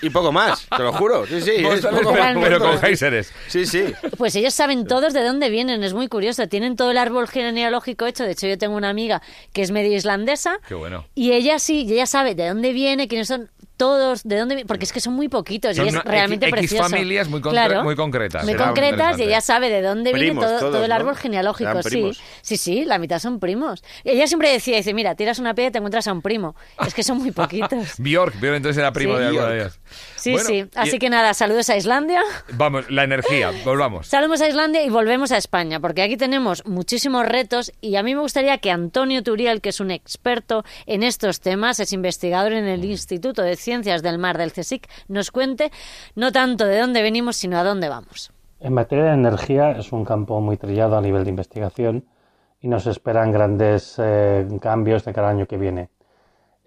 y 0.00 0.10
poco 0.10 0.32
más, 0.32 0.66
te 0.76 0.82
lo 0.82 0.92
juro. 0.92 1.26
Sí, 1.26 1.40
sí, 1.40 1.50
es 1.56 1.62
Móstoles, 1.62 2.00
poco 2.00 2.12
pero, 2.12 2.24
más, 2.40 2.44
pero 2.48 2.58
con 2.60 2.78
géiseres. 2.78 3.32
Sí, 3.48 3.66
sí. 3.66 3.92
Pues 4.18 4.34
ellos 4.36 4.54
saben 4.54 4.86
todos 4.86 5.12
de 5.12 5.22
dónde 5.22 5.50
vienen, 5.50 5.82
es 5.84 5.94
muy 5.94 6.08
curioso. 6.08 6.46
Tienen 6.48 6.76
todo 6.76 6.90
el 6.90 6.98
árbol 6.98 7.28
genealógico 7.28 8.06
hecho. 8.06 8.24
De 8.24 8.32
hecho, 8.32 8.46
yo 8.46 8.58
tengo 8.58 8.76
una 8.76 8.88
amiga 8.90 9.22
que 9.52 9.62
es 9.62 9.70
medio 9.70 9.96
islandesa. 9.96 10.58
Qué 10.66 10.74
bueno. 10.74 11.04
Y 11.14 11.32
ella 11.32 11.58
sí, 11.58 11.84
y 11.86 11.92
ella 11.92 12.06
sabe 12.06 12.34
de 12.34 12.48
dónde 12.48 12.72
viene, 12.72 13.08
quiénes 13.08 13.28
son 13.28 13.50
todos, 13.76 14.22
de 14.22 14.38
dónde 14.38 14.54
viene, 14.54 14.68
porque 14.68 14.84
es 14.84 14.92
que 14.92 15.00
son 15.00 15.14
muy 15.14 15.28
poquitos 15.28 15.74
Son 15.74 15.86
y 15.86 15.88
es 15.88 16.04
realmente 16.04 16.46
X 16.46 16.52
precioso. 16.56 16.88
familias 16.88 17.26
muy 17.28 17.40
concre- 17.40 17.50
Claro, 17.50 17.82
muy 17.82 17.96
concretas. 17.96 18.44
Muy 18.44 18.54
concretas 18.54 19.18
y 19.18 19.24
ella 19.24 19.40
sabe 19.40 19.70
de 19.70 19.82
dónde 19.82 20.12
viene 20.12 20.34
todo, 20.40 20.58
todos, 20.58 20.72
todo 20.72 20.84
el 20.84 20.90
¿no? 20.90 20.94
árbol 20.94 21.16
genealógico, 21.16 21.82
sí. 21.82 22.12
Sí, 22.42 22.56
sí, 22.58 22.84
la 22.84 22.98
mitad 22.98 23.18
son 23.18 23.40
primos. 23.40 23.82
Ella 24.04 24.28
siempre 24.28 24.52
decía, 24.52 24.76
dice, 24.76 24.94
mira, 24.94 25.16
tiras 25.16 25.40
una 25.40 25.54
piedra 25.54 25.70
y 25.70 25.72
te 25.72 25.78
encuentras 25.78 26.06
a 26.06 26.12
un 26.12 26.22
primo. 26.22 26.54
Es 26.86 26.94
que 26.94 27.02
son 27.02 27.18
muy 27.18 27.32
poquitos. 27.32 27.94
Bjork, 27.98 28.38
Bjork 28.38 28.56
entonces 28.56 28.78
era 28.78 28.92
primo 28.92 29.14
Sí. 29.14 29.20
de 29.20 29.26
alguno 29.26 29.46
Sí, 30.16 30.32
Bueno, 30.32 30.46
sí. 30.48 30.64
Así 30.74 30.96
y- 30.96 30.98
que 30.98 31.10
nada, 31.10 31.34
saludos 31.34 31.68
a 31.70 31.76
Islandia. 31.76 32.22
Vamos, 32.54 32.90
la 32.90 33.04
energía, 33.04 33.50
volvamos. 33.64 34.06
Salimos 34.06 34.40
a 34.40 34.48
Islandia 34.48 34.82
y 34.84 34.90
volvemos 34.90 35.32
a 35.32 35.36
España, 35.36 35.80
porque 35.80 36.02
aquí 36.02 36.16
tenemos 36.16 36.64
muchísimos 36.66 37.26
retos 37.26 37.72
y 37.80 37.96
a 37.96 38.02
mí 38.02 38.14
me 38.14 38.20
gustaría 38.20 38.58
que 38.58 38.70
Antonio 38.70 39.22
Turiel, 39.22 39.60
que 39.60 39.70
es 39.70 39.80
un 39.80 39.90
experto 39.90 40.64
en 40.86 41.02
estos 41.02 41.40
temas, 41.40 41.80
es 41.80 41.92
investigador 41.92 42.52
en 42.52 42.66
el 42.66 42.84
Instituto 42.84 43.42
de 43.42 43.56
Ciencias 43.56 44.02
del 44.02 44.18
Mar 44.18 44.38
del 44.38 44.52
CSIC, 44.52 44.88
nos 45.08 45.30
cuente 45.30 45.70
no 46.14 46.32
tanto 46.32 46.64
de 46.66 46.78
dónde 46.78 47.02
venimos, 47.02 47.36
sino 47.36 47.58
a 47.58 47.64
dónde 47.64 47.88
vamos. 47.88 48.32
En 48.60 48.74
materia 48.74 49.04
de 49.06 49.14
energía 49.14 49.72
es 49.72 49.90
un 49.92 50.04
campo 50.04 50.40
muy 50.40 50.56
trillado 50.56 50.96
a 50.96 51.00
nivel 51.00 51.24
de 51.24 51.30
investigación 51.30 52.04
y 52.60 52.68
nos 52.68 52.86
esperan 52.86 53.32
grandes 53.32 53.96
eh, 53.98 54.46
cambios 54.60 55.04
de 55.04 55.12
cada 55.12 55.30
año 55.30 55.46
que 55.46 55.56
viene. 55.56 55.88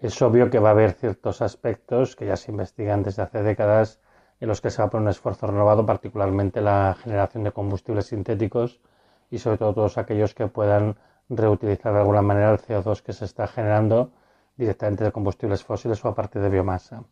Es 0.06 0.22
obvio 0.22 0.50
que 0.50 0.60
va 0.60 0.68
a 0.68 0.70
haber 0.70 0.92
ciertos 0.92 1.42
aspectos 1.42 2.14
que 2.14 2.26
ya 2.26 2.36
se 2.36 2.52
investigan 2.52 3.02
desde 3.02 3.22
hace 3.22 3.42
décadas 3.42 3.98
en 4.38 4.46
los 4.46 4.60
que 4.60 4.70
se 4.70 4.80
va 4.80 4.86
a 4.86 4.90
poner 4.90 5.02
un 5.02 5.08
esfuerzo 5.08 5.48
renovado, 5.48 5.84
particularmente 5.84 6.60
la 6.60 6.94
generación 7.02 7.42
de 7.42 7.50
combustibles 7.50 8.06
sintéticos 8.06 8.80
y 9.32 9.38
sobre 9.38 9.58
todo 9.58 9.74
todos 9.74 9.98
aquellos 9.98 10.32
que 10.32 10.46
puedan 10.46 10.94
reutilizar 11.28 11.92
de 11.92 11.98
alguna 11.98 12.22
manera 12.22 12.52
el 12.52 12.58
CO2 12.58 13.02
que 13.02 13.12
se 13.12 13.24
está 13.24 13.48
generando 13.48 14.12
directamente 14.56 15.02
de 15.02 15.10
combustibles 15.10 15.64
fósiles 15.64 16.04
o 16.04 16.08
a 16.08 16.14
partir 16.14 16.40
de 16.40 16.50
biomasa. 16.50 17.02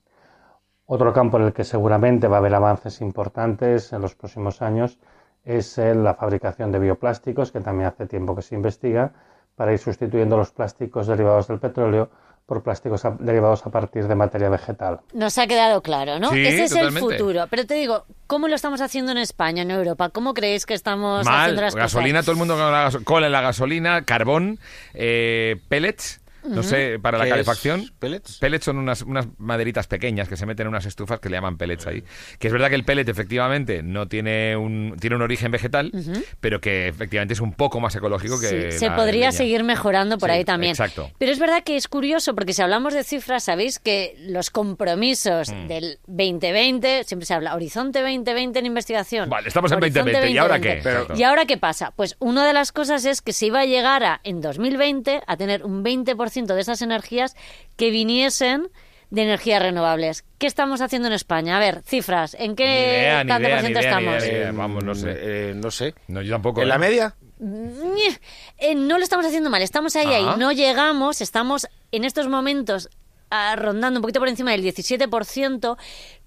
Otro 0.86 1.12
campo 1.12 1.38
en 1.38 1.46
el 1.46 1.52
que 1.52 1.64
seguramente 1.64 2.28
va 2.28 2.36
a 2.36 2.38
haber 2.38 2.54
avances 2.54 3.00
importantes 3.00 3.92
en 3.92 4.02
los 4.02 4.14
próximos 4.14 4.62
años 4.62 5.00
es 5.44 5.78
la 5.78 6.14
fabricación 6.14 6.70
de 6.70 6.78
bioplásticos, 6.78 7.50
que 7.50 7.60
también 7.60 7.88
hace 7.88 8.06
tiempo 8.06 8.36
que 8.36 8.42
se 8.42 8.54
investiga, 8.54 9.10
para 9.56 9.72
ir 9.72 9.80
sustituyendo 9.80 10.36
los 10.36 10.52
plásticos 10.52 11.08
derivados 11.08 11.48
del 11.48 11.58
petróleo 11.58 12.08
por 12.46 12.62
plásticos 12.62 13.04
a- 13.04 13.16
derivados 13.18 13.64
a 13.66 13.70
partir 13.70 14.06
de 14.06 14.14
materia 14.14 14.48
vegetal. 14.50 15.00
Nos 15.14 15.38
ha 15.38 15.46
quedado 15.46 15.82
claro, 15.82 16.18
¿no? 16.18 16.30
Sí, 16.30 16.40
Ese 16.46 16.64
es 16.64 16.70
totalmente. 16.72 17.00
el 17.14 17.18
futuro. 17.18 17.46
Pero 17.48 17.66
te 17.66 17.74
digo, 17.74 18.04
¿cómo 18.26 18.48
lo 18.48 18.54
estamos 18.54 18.80
haciendo 18.82 19.12
en 19.12 19.18
España, 19.18 19.62
en 19.62 19.70
Europa? 19.70 20.10
¿Cómo 20.10 20.34
creéis 20.34 20.66
que 20.66 20.74
estamos 20.74 21.24
Mal, 21.24 21.40
haciendo 21.40 21.62
las 21.62 21.74
gasolina, 21.74 22.18
cosas? 22.18 22.24
todo 22.26 22.32
el 22.32 22.38
mundo 22.38 22.54
con 22.54 22.70
la 22.70 22.82
gaso- 22.84 23.04
cola 23.04 23.26
en 23.26 23.32
la 23.32 23.40
gasolina, 23.40 24.04
carbón, 24.04 24.58
eh, 24.92 25.56
pellets, 25.68 26.20
no 26.48 26.62
sé, 26.62 26.98
para 27.00 27.18
la 27.18 27.28
calefacción. 27.28 27.90
¿Pellets? 27.98 28.38
Pellets 28.38 28.64
son 28.64 28.78
unas, 28.78 29.02
unas 29.02 29.26
maderitas 29.38 29.86
pequeñas 29.86 30.28
que 30.28 30.36
se 30.36 30.46
meten 30.46 30.64
en 30.66 30.68
unas 30.68 30.86
estufas 30.86 31.20
que 31.20 31.28
le 31.28 31.36
llaman 31.36 31.56
pellets 31.56 31.86
ahí. 31.86 32.04
Que 32.38 32.46
es 32.48 32.52
verdad 32.52 32.68
que 32.68 32.74
el 32.76 32.84
pellet 32.84 33.08
efectivamente 33.08 33.82
no 33.82 34.08
tiene 34.08 34.56
un, 34.56 34.96
tiene 35.00 35.16
un 35.16 35.22
origen 35.22 35.50
vegetal, 35.50 35.92
pero 36.40 36.60
que 36.60 36.88
efectivamente 36.88 37.34
es 37.34 37.40
un 37.40 37.52
poco 37.52 37.80
más 37.80 37.94
ecológico 37.96 38.40
que 38.40 38.70
Sí, 38.72 38.78
se 38.78 38.88
la 38.88 38.96
podría 38.96 39.20
leña. 39.28 39.32
seguir 39.32 39.64
mejorando 39.64 40.18
por 40.18 40.30
Sí, 40.30 40.36
ahí 40.36 40.44
también. 40.44 40.70
exacto. 40.70 41.10
Pero 41.18 41.32
es 41.32 41.38
verdad 41.38 41.62
que 41.64 41.76
es 41.76 41.88
curioso 41.88 42.34
porque 42.34 42.52
si 42.52 42.62
hablamos 42.62 42.94
de 42.94 43.04
cifras, 43.04 43.44
sabéis 43.44 43.78
que 43.78 44.14
los 44.18 44.50
compromisos 44.50 45.50
Mm. 45.52 45.66
del 45.68 45.98
2020, 46.06 47.04
siempre 47.04 47.26
se 47.26 47.34
habla 47.34 47.54
Horizonte 47.54 48.00
2020 48.00 48.58
en 48.58 48.66
investigación. 48.66 49.30
Vale, 49.30 49.48
estamos 49.48 49.70
en 49.72 49.78
Horizonte 49.78 50.12
2020, 50.12 50.30
¿y 50.34 50.38
ahora 50.38 50.60
qué? 50.60 50.68
2020. 50.76 50.90
Exacto. 50.90 51.14
¿Y 51.20 51.22
ahora 51.22 51.44
qué 51.46 51.56
pasa? 51.56 51.92
Pues 51.96 52.16
una 52.18 52.46
de 52.46 52.52
las 52.52 52.72
cosas 52.72 53.04
es 53.04 53.22
que 53.22 53.32
se 53.32 53.46
iba 53.46 53.60
a 53.60 53.64
llegar 53.66 54.02
a, 54.04 54.20
en 54.24 54.40
2020 54.40 55.22
a 55.26 55.36
tener 55.36 55.64
un 55.64 55.84
20% 55.84 56.33
de 56.34 56.60
esas 56.60 56.82
energías 56.82 57.36
que 57.76 57.90
viniesen 57.90 58.68
de 59.10 59.22
energías 59.22 59.62
renovables. 59.62 60.24
¿Qué 60.38 60.46
estamos 60.46 60.80
haciendo 60.80 61.06
en 61.08 61.14
España? 61.14 61.56
A 61.56 61.60
ver, 61.60 61.82
cifras. 61.84 62.34
¿En 62.38 62.56
qué 62.56 62.64
idea, 62.64 63.24
tanto 63.24 63.46
idea, 63.46 63.56
por 63.56 63.60
ciento 63.66 63.80
ni 63.80 63.86
idea, 63.86 64.00
ni 64.00 64.06
estamos? 64.06 64.24
idea, 64.24 64.32
ni 64.32 64.38
idea. 64.40 64.52
Vamos, 64.52 64.84
no 64.84 64.94
sé. 64.94 65.14
Eh, 65.16 65.54
no 65.54 65.70
sé. 65.70 65.94
No, 66.08 66.20
yo 66.22 66.32
tampoco. 66.34 66.60
¿En 66.60 66.66
¿eh? 66.66 66.68
la 66.70 66.78
media? 66.78 67.14
ñe, 67.40 68.18
eh, 68.58 68.74
no 68.74 68.96
lo 68.98 69.04
estamos 69.04 69.26
haciendo 69.26 69.50
mal, 69.50 69.60
estamos 69.62 69.94
ahí, 69.96 70.06
Ah. 70.06 70.16
ahí, 70.32 70.38
no 70.38 70.52
llegamos, 70.52 71.20
estamos 71.20 71.66
en 71.92 72.04
estos 72.04 72.28
momentos 72.28 72.88
ah, 73.30 73.54
rondando 73.56 73.98
un 73.98 74.02
poquito 74.02 74.20
por 74.20 74.28
encima 74.28 74.52
del 74.52 74.62
17%, 74.62 75.76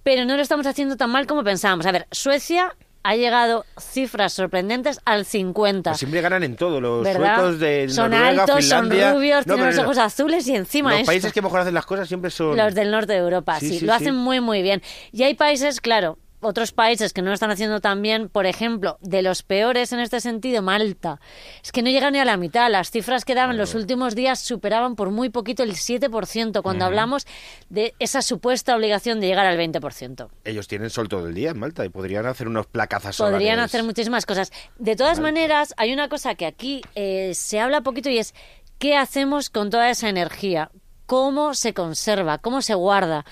pero 0.03 0.25
no 0.25 0.35
lo 0.35 0.41
estamos 0.41 0.65
haciendo 0.67 0.95
tan 0.97 1.09
mal 1.09 1.25
como 1.25 1.43
pensábamos. 1.43 1.85
A 1.85 1.91
ver, 1.91 2.07
Suecia 2.11 2.75
ha 3.09 3.15
llegado 3.15 3.65
cifras 3.79 4.33
sorprendentes 4.33 4.99
al 5.05 5.23
50. 5.23 5.91
Pues 5.91 5.97
siempre 5.99 6.19
ganan 6.19 6.43
en 6.43 6.57
todo. 6.57 6.81
Los 6.81 7.05
¿Verdad? 7.05 7.35
suecos 7.37 7.59
de 7.61 7.87
son 7.87 8.11
Noruega, 8.11 8.41
altos, 8.43 8.57
Finlandia. 8.59 9.03
son 9.05 9.15
rubios, 9.15 9.47
No, 9.47 9.53
tienen 9.55 9.75
los 9.75 9.85
ojos 9.85 9.97
azules 9.97 10.45
y 10.49 10.55
encima 10.55 10.89
Los 10.91 10.99
esto. 10.99 11.09
países 11.11 11.31
que 11.31 11.41
mejor 11.41 11.61
hacen 11.61 11.73
las 11.73 11.85
cosas 11.85 12.07
siempre 12.09 12.29
son. 12.31 12.57
Los 12.57 12.75
del 12.75 12.91
norte 12.91 13.13
de 13.13 13.19
Europa, 13.19 13.59
Sí, 13.61 13.69
sí, 13.69 13.79
sí, 13.79 13.85
lo 13.85 13.93
sí. 13.93 14.03
hacen 14.03 14.15
muy, 14.15 14.41
muy 14.41 14.61
bien. 14.61 14.81
Y 15.13 15.23
hay 15.23 15.35
países, 15.35 15.79
claro, 15.79 16.17
otros 16.39 16.71
países 16.71 17.13
que 17.13 17.21
no 17.21 17.29
lo 17.29 17.33
están 17.33 17.49
haciendo 17.51 17.81
tan 17.81 18.01
bien, 18.01 18.29
por 18.29 18.45
ejemplo, 18.45 18.97
de 19.01 19.21
los 19.21 19.43
peores 19.43 19.91
en 19.91 19.99
este 19.99 20.21
sentido, 20.21 20.61
Malta. 20.61 21.19
Es 21.63 21.71
que 21.71 21.81
no 21.81 21.89
llegan 21.89 22.13
ni 22.13 22.19
a 22.19 22.25
la 22.25 22.37
mitad. 22.37 22.69
Las 22.71 22.91
cifras 22.91 23.25
que 23.25 23.33
daban 23.35 23.57
los 23.57 23.73
últimos 23.75 24.13
días 24.15 24.39
superaban 24.39 24.95
por 24.95 25.09
muy 25.11 25.29
poquito 25.29 25.63
el 25.63 25.73
7% 25.73 26.61
cuando 26.61 26.85
hablamos 26.85 27.25
de 27.69 27.95
esa 27.99 28.21
supuesta 28.21 28.75
obligación 28.75 29.19
de 29.19 29.27
llegar 29.27 29.45
al 29.45 29.57
20%. 29.57 30.29
Ellos 30.43 30.67
tienen 30.67 30.89
sol 30.89 31.09
todo 31.09 31.27
el 31.27 31.33
día 31.33 31.51
en 31.51 31.59
Malta 31.59 31.83
y 31.85 31.89
podrían 31.89 32.25
hacer 32.25 32.47
unos 32.47 32.67
placazas 32.67 33.17
Podrían 33.17 33.55
solares. 33.55 33.65
hacer 33.65 33.83
muchísimas 33.83 34.25
cosas. 34.25 34.51
De 34.77 34.95
todas 34.95 35.19
maneras, 35.19 35.73
hay 35.77 35.91
una 35.93 36.07
cosa 36.09 36.35
que 36.35 36.45
aquí 36.45 36.81
eh, 36.95 37.33
se 37.33 37.59
habla 37.59 37.81
poquito 37.81 38.09
y 38.09 38.19
es 38.19 38.33
qué 38.77 38.95
hacemos 38.95 39.49
con 39.49 39.69
toda 39.69 39.89
esa 39.89 40.07
energía, 40.09 40.69
cómo 41.07 41.53
se 41.55 41.73
conserva, 41.73 42.37
cómo 42.37 42.61
se 42.61 42.75
guarda. 42.75 43.25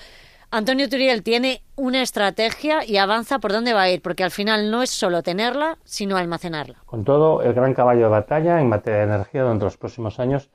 Antonio 0.50 0.88
Turiel 0.88 1.22
tiene 1.22 1.62
una 1.74 2.02
estrategia 2.02 2.84
y 2.84 2.98
avanza 2.98 3.40
por 3.40 3.52
dónde 3.52 3.74
va 3.74 3.82
a 3.82 3.90
ir, 3.90 4.00
porque 4.00 4.22
al 4.22 4.30
final 4.30 4.70
no 4.70 4.82
es 4.82 4.90
solo 4.90 5.22
tenerla, 5.22 5.76
sino 5.84 6.16
almacenarla. 6.16 6.76
Con 6.86 7.04
todo, 7.04 7.42
el 7.42 7.52
gran 7.52 7.74
caballo 7.74 8.04
de 8.04 8.08
batalla 8.08 8.60
en 8.60 8.68
materia 8.68 9.00
de 9.00 9.14
energía 9.14 9.42
durante 9.42 9.64
los 9.64 9.76
próximos 9.76 10.20
años 10.20 10.50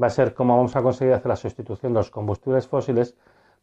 va 0.00 0.08
a 0.08 0.10
ser 0.10 0.34
cómo 0.34 0.56
vamos 0.56 0.74
a 0.74 0.82
conseguir 0.82 1.14
hacer 1.14 1.28
la 1.28 1.36
sustitución 1.36 1.92
de 1.92 2.00
los 2.00 2.10
combustibles 2.10 2.66
fósiles 2.66 3.16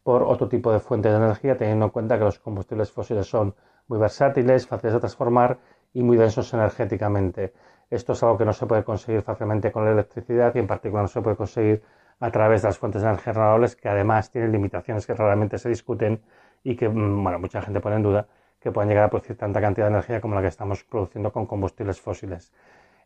por 0.03 0.23
otro 0.23 0.47
tipo 0.47 0.71
de 0.71 0.79
fuente 0.79 1.09
de 1.09 1.17
energía, 1.17 1.57
teniendo 1.57 1.85
en 1.85 1.91
cuenta 1.91 2.17
que 2.17 2.23
los 2.23 2.39
combustibles 2.39 2.91
fósiles 2.91 3.27
son 3.27 3.53
muy 3.87 3.99
versátiles, 3.99 4.65
fáciles 4.65 4.93
de 4.93 4.99
transformar 4.99 5.59
y 5.93 6.01
muy 6.01 6.17
densos 6.17 6.53
energéticamente. 6.53 7.53
Esto 7.89 8.13
es 8.13 8.23
algo 8.23 8.37
que 8.37 8.45
no 8.45 8.53
se 8.53 8.65
puede 8.65 8.83
conseguir 8.83 9.21
fácilmente 9.21 9.71
con 9.71 9.85
la 9.85 9.91
electricidad 9.91 10.55
y 10.55 10.59
en 10.59 10.67
particular 10.67 11.03
no 11.03 11.07
se 11.07 11.21
puede 11.21 11.35
conseguir 11.35 11.83
a 12.19 12.31
través 12.31 12.61
de 12.61 12.69
las 12.69 12.77
fuentes 12.77 13.01
de 13.01 13.09
energía 13.09 13.33
renovables 13.33 13.75
que 13.75 13.89
además 13.89 14.31
tienen 14.31 14.51
limitaciones 14.51 15.05
que 15.07 15.13
realmente 15.13 15.57
se 15.57 15.69
discuten 15.69 16.21
y 16.63 16.75
que 16.75 16.89
mm, 16.89 17.23
bueno, 17.23 17.39
mucha 17.39 17.61
gente 17.61 17.79
pone 17.81 17.95
en 17.97 18.03
duda 18.03 18.27
que 18.59 18.71
puedan 18.71 18.89
llegar 18.89 19.05
a 19.05 19.09
producir 19.09 19.37
tanta 19.37 19.59
cantidad 19.61 19.87
de 19.87 19.91
energía 19.93 20.21
como 20.21 20.35
la 20.35 20.41
que 20.41 20.47
estamos 20.47 20.83
produciendo 20.85 21.31
con 21.33 21.45
combustibles 21.45 21.99
fósiles. 21.99 22.53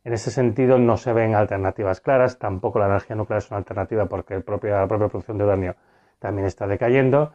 En 0.04 0.14
ese 0.14 0.32
sentido 0.32 0.78
no 0.80 0.98
se 0.98 1.14
ven 1.14 1.36
alternativas 1.36 2.02
claras, 2.02 2.40
tampoco 2.40 2.80
la 2.80 2.86
energía 2.88 3.16
nuclear 3.16 3.40
es 3.40 3.50
una 3.52 3.58
alternativa 3.58 4.06
porque 4.06 4.36
el 4.36 4.44
propio- 4.44 4.76
la 4.76 4.88
propia 4.88 5.08
producción 5.10 5.38
de 5.38 5.44
uranio 5.46 5.76
también 6.20 6.48
está 6.48 6.68
decayendo 6.68 7.34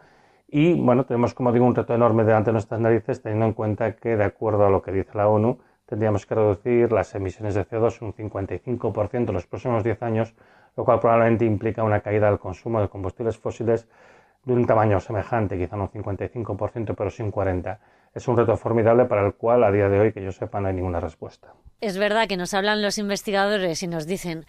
y 0.49 0.81
bueno, 0.81 1.05
tenemos 1.07 1.35
como 1.35 1.53
digo 1.53 1.65
un 1.67 1.75
reto 1.75 1.95
enorme 1.95 2.25
delante 2.25 2.51
de 2.51 2.53
nuestras 2.55 2.81
narices 2.81 3.23
teniendo 3.23 3.47
en 3.47 3.53
cuenta 3.55 3.97
que 3.97 4.17
de 4.17 4.25
acuerdo 4.25 4.67
a 4.67 4.71
lo 4.71 4.83
que 4.83 4.93
dice 4.93 5.11
la 5.15 5.29
ONU 5.29 5.59
tendríamos 5.87 6.27
que 6.27 6.35
reducir 6.35 6.93
las 6.93 7.15
emisiones 7.15 7.55
de 7.55 7.65
CO2 7.65 8.01
un 8.03 8.13
55% 8.15 9.31
en 9.33 9.35
los 9.35 9.47
próximos 9.47 9.85
10 9.85 10.03
años, 10.03 10.35
lo 10.77 10.85
cual 10.85 11.01
probablemente 11.01 11.45
implica 11.45 11.83
una 11.83 12.01
caída 12.01 12.29
del 12.29 12.39
consumo 12.39 12.81
de 12.81 12.89
combustibles 12.89 13.37
fósiles 13.37 13.89
de 14.45 14.53
un 14.53 14.67
tamaño 14.67 14.99
semejante, 15.01 15.57
quizá 15.57 15.77
no 15.77 15.91
un 15.93 16.03
55%, 16.03 16.95
pero 16.97 17.11
sí 17.11 17.23
un 17.23 17.33
40%. 17.33 17.79
Es 18.15 18.29
un 18.29 18.37
reto 18.37 18.55
formidable 18.59 19.07
para 19.07 19.25
el 19.25 19.33
cual 19.35 19.65
a 19.65 19.73
día 19.73 19.89
de 19.89 19.99
hoy, 19.99 20.13
que 20.13 20.23
yo 20.23 20.33
sepa, 20.33 20.61
no 20.61 20.69
hay 20.69 20.75
ninguna 20.75 21.01
respuesta. 21.01 21.55
Es 21.81 21.97
verdad 21.97 22.29
que 22.29 22.37
nos 22.37 22.53
hablan 22.53 22.83
los 22.83 22.99
investigadores 22.99 23.83
y 23.83 23.89
nos 23.89 24.07
dicen 24.07 24.45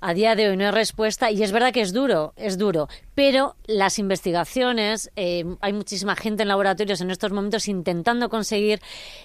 a 0.00 0.14
día 0.14 0.36
de 0.36 0.48
hoy 0.48 0.56
no 0.56 0.66
hay 0.66 0.70
respuesta 0.70 1.30
y 1.32 1.42
es 1.42 1.50
verdad 1.50 1.72
que 1.72 1.80
es 1.80 1.92
duro, 1.92 2.32
es 2.36 2.58
duro, 2.58 2.86
pero 3.16 3.56
las 3.66 3.98
investigaciones, 3.98 5.10
eh, 5.16 5.44
hay 5.60 5.72
muchísima 5.72 6.14
gente 6.14 6.44
en 6.44 6.48
laboratorios 6.48 7.00
en 7.00 7.10
estos 7.10 7.32
momentos 7.32 7.66
intentando 7.66 8.28
conseguir 8.28 8.78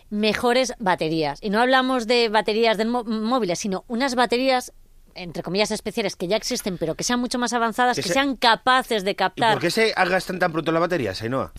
mejores 0.09 0.73
baterías. 0.79 1.37
Y 1.43 1.51
no 1.51 1.61
hablamos 1.61 2.07
de 2.07 2.29
baterías 2.29 2.77
de 2.79 2.85
móviles, 2.85 3.59
sino 3.59 3.85
unas 3.87 4.15
baterías 4.15 4.73
entre 5.15 5.43
comillas 5.43 5.71
especiales 5.71 6.15
que 6.15 6.27
ya 6.27 6.35
existen 6.37 6.77
pero 6.77 6.95
que 6.95 7.03
sean 7.03 7.19
mucho 7.19 7.37
más 7.39 7.53
avanzadas, 7.53 7.95
Que 7.95 8.01
que 8.03 8.07
se- 8.09 8.13
sean 8.13 8.35
capaces 8.35 9.03
de 9.03 9.11
¿Y 9.11 9.15
captar 9.15 9.53
por 9.53 9.61
qué 9.61 9.71
se 9.71 9.91
gastan 9.91 10.39
tan 10.39 10.51
pronto 10.51 10.71
las 10.71 10.81
baterías, 10.81 11.21
Ainhoa? 11.21 11.51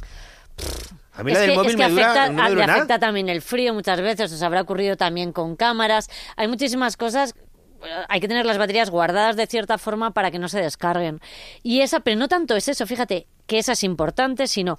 A 1.16 1.22
mí 1.22 1.30
es 1.32 1.34
la 1.38 1.40
del 1.42 1.50
que, 1.50 1.56
móvil 1.56 1.70
es 1.70 1.76
que 1.76 1.82
me 1.82 1.90
dura, 1.90 2.10
afecta, 2.10 2.32
no 2.32 2.42
me 2.42 2.50
le 2.50 2.56
nada. 2.66 2.74
afecta 2.74 2.98
también 2.98 3.28
el 3.28 3.40
frío 3.42 3.72
muchas 3.74 4.00
veces, 4.00 4.32
os 4.32 4.42
habrá 4.42 4.60
ocurrido 4.62 4.96
también 4.96 5.32
con 5.32 5.54
cámaras. 5.56 6.08
Hay 6.36 6.48
muchísimas 6.48 6.96
cosas. 6.96 7.34
eh, 7.84 8.04
Hay 8.08 8.18
que 8.20 8.26
tener 8.28 8.46
las 8.46 8.58
baterías 8.58 8.90
guardadas 8.90 9.36
de 9.36 9.46
cierta 9.46 9.78
forma 9.78 10.10
para 10.12 10.30
que 10.32 10.38
no 10.40 10.48
se 10.48 10.60
descarguen. 10.60 11.20
Y 11.62 11.82
esa, 11.82 12.00
pero 12.00 12.16
no 12.18 12.26
tanto 12.28 12.56
es 12.56 12.66
eso, 12.68 12.86
fíjate, 12.86 13.26
que 13.46 13.58
esa 13.58 13.72
es 13.72 13.84
importante, 13.84 14.46
sino 14.48 14.78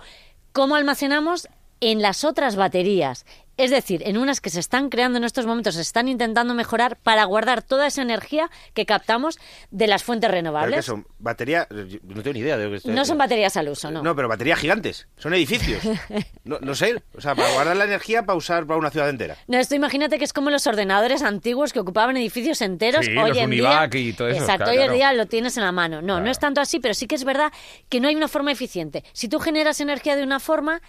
cómo 0.52 0.76
almacenamos 0.76 1.48
en 1.80 2.02
las 2.02 2.24
otras 2.26 2.56
baterías. 2.58 3.26
Es 3.58 3.72
decir, 3.72 4.02
en 4.06 4.18
unas 4.18 4.42
que 4.42 4.50
se 4.50 4.60
están 4.60 4.90
creando 4.90 5.18
en 5.18 5.24
estos 5.24 5.46
momentos, 5.46 5.76
se 5.76 5.82
están 5.82 6.08
intentando 6.08 6.54
mejorar 6.54 6.98
para 6.98 7.24
guardar 7.24 7.62
toda 7.62 7.88
esa 7.88 8.02
energía 8.02 8.50
que 8.74 8.86
captamos 8.86 9.40
de 9.72 9.88
las 9.88 10.04
fuentes 10.04 10.28
¿Pero 10.28 10.34
qué 10.34 10.42
renovables. 10.42 10.86
son? 10.86 11.08
¿Batería? 11.20 11.68
Yo 11.70 12.00
No 12.04 12.22
tengo 12.22 12.34
ni 12.34 12.40
idea 12.40 12.58
de 12.58 12.66
lo 12.66 12.72
que 12.72 12.78
estoy 12.78 12.94
No 12.94 13.06
son 13.06 13.18
baterías 13.18 13.56
al 13.58 13.70
uso, 13.70 13.92
no. 13.92 14.02
No, 14.04 14.16
pero 14.16 14.28
baterías 14.28 14.60
gigantes. 14.60 15.08
Son 15.18 15.34
edificios. 15.34 15.82
No, 16.44 16.60
no 16.62 16.76
sé. 16.76 17.02
O 17.18 17.22
sea, 17.22 17.34
para 17.34 17.52
guardar 17.54 17.76
la 17.76 17.86
energía 17.86 18.24
para 18.24 18.38
usar 18.38 18.68
para 18.68 18.78
una 18.78 18.92
ciudad 18.92 19.10
entera. 19.10 19.36
No, 19.48 19.58
esto 19.58 19.74
imagínate 19.74 20.20
que 20.20 20.26
es 20.26 20.32
como 20.32 20.52
los 20.52 20.68
ordenadores 20.68 21.24
antiguos 21.24 21.74
que 21.74 21.80
ocupaban 21.80 22.16
edificios 22.18 22.62
enteros. 22.62 23.04
Sí, 23.06 23.18
hoy 23.18 23.30
los 23.30 23.38
en 23.40 23.46
Univac 23.46 23.92
día, 23.92 24.02
y 24.02 24.14
todo 24.14 24.28
eso, 24.28 24.42
Exacto, 24.42 24.66
claro, 24.66 24.72
hoy 24.72 24.78
en 24.78 24.84
claro. 24.84 24.94
día 24.96 25.14
lo 25.14 25.26
tienes 25.26 25.58
en 25.58 25.64
la 25.64 25.72
mano. 25.72 26.04
No, 26.04 26.20
no 26.22 26.30
es 26.30 26.38
tanto 26.38 26.62
así, 26.62 26.80
pero 26.80 26.94
sí 26.94 27.08
que 27.08 27.16
es 27.16 27.24
verdad 27.24 27.52
que 27.90 28.00
no 28.00 28.08
hay 28.08 28.16
una 28.16 28.28
forma 28.28 28.52
eficiente. 28.52 29.04
Si 29.14 29.28
tú 29.28 29.40
generas 29.40 29.80
energía 29.82 30.16
de 30.16 30.22
una 30.24 30.40
forma, 30.40 30.82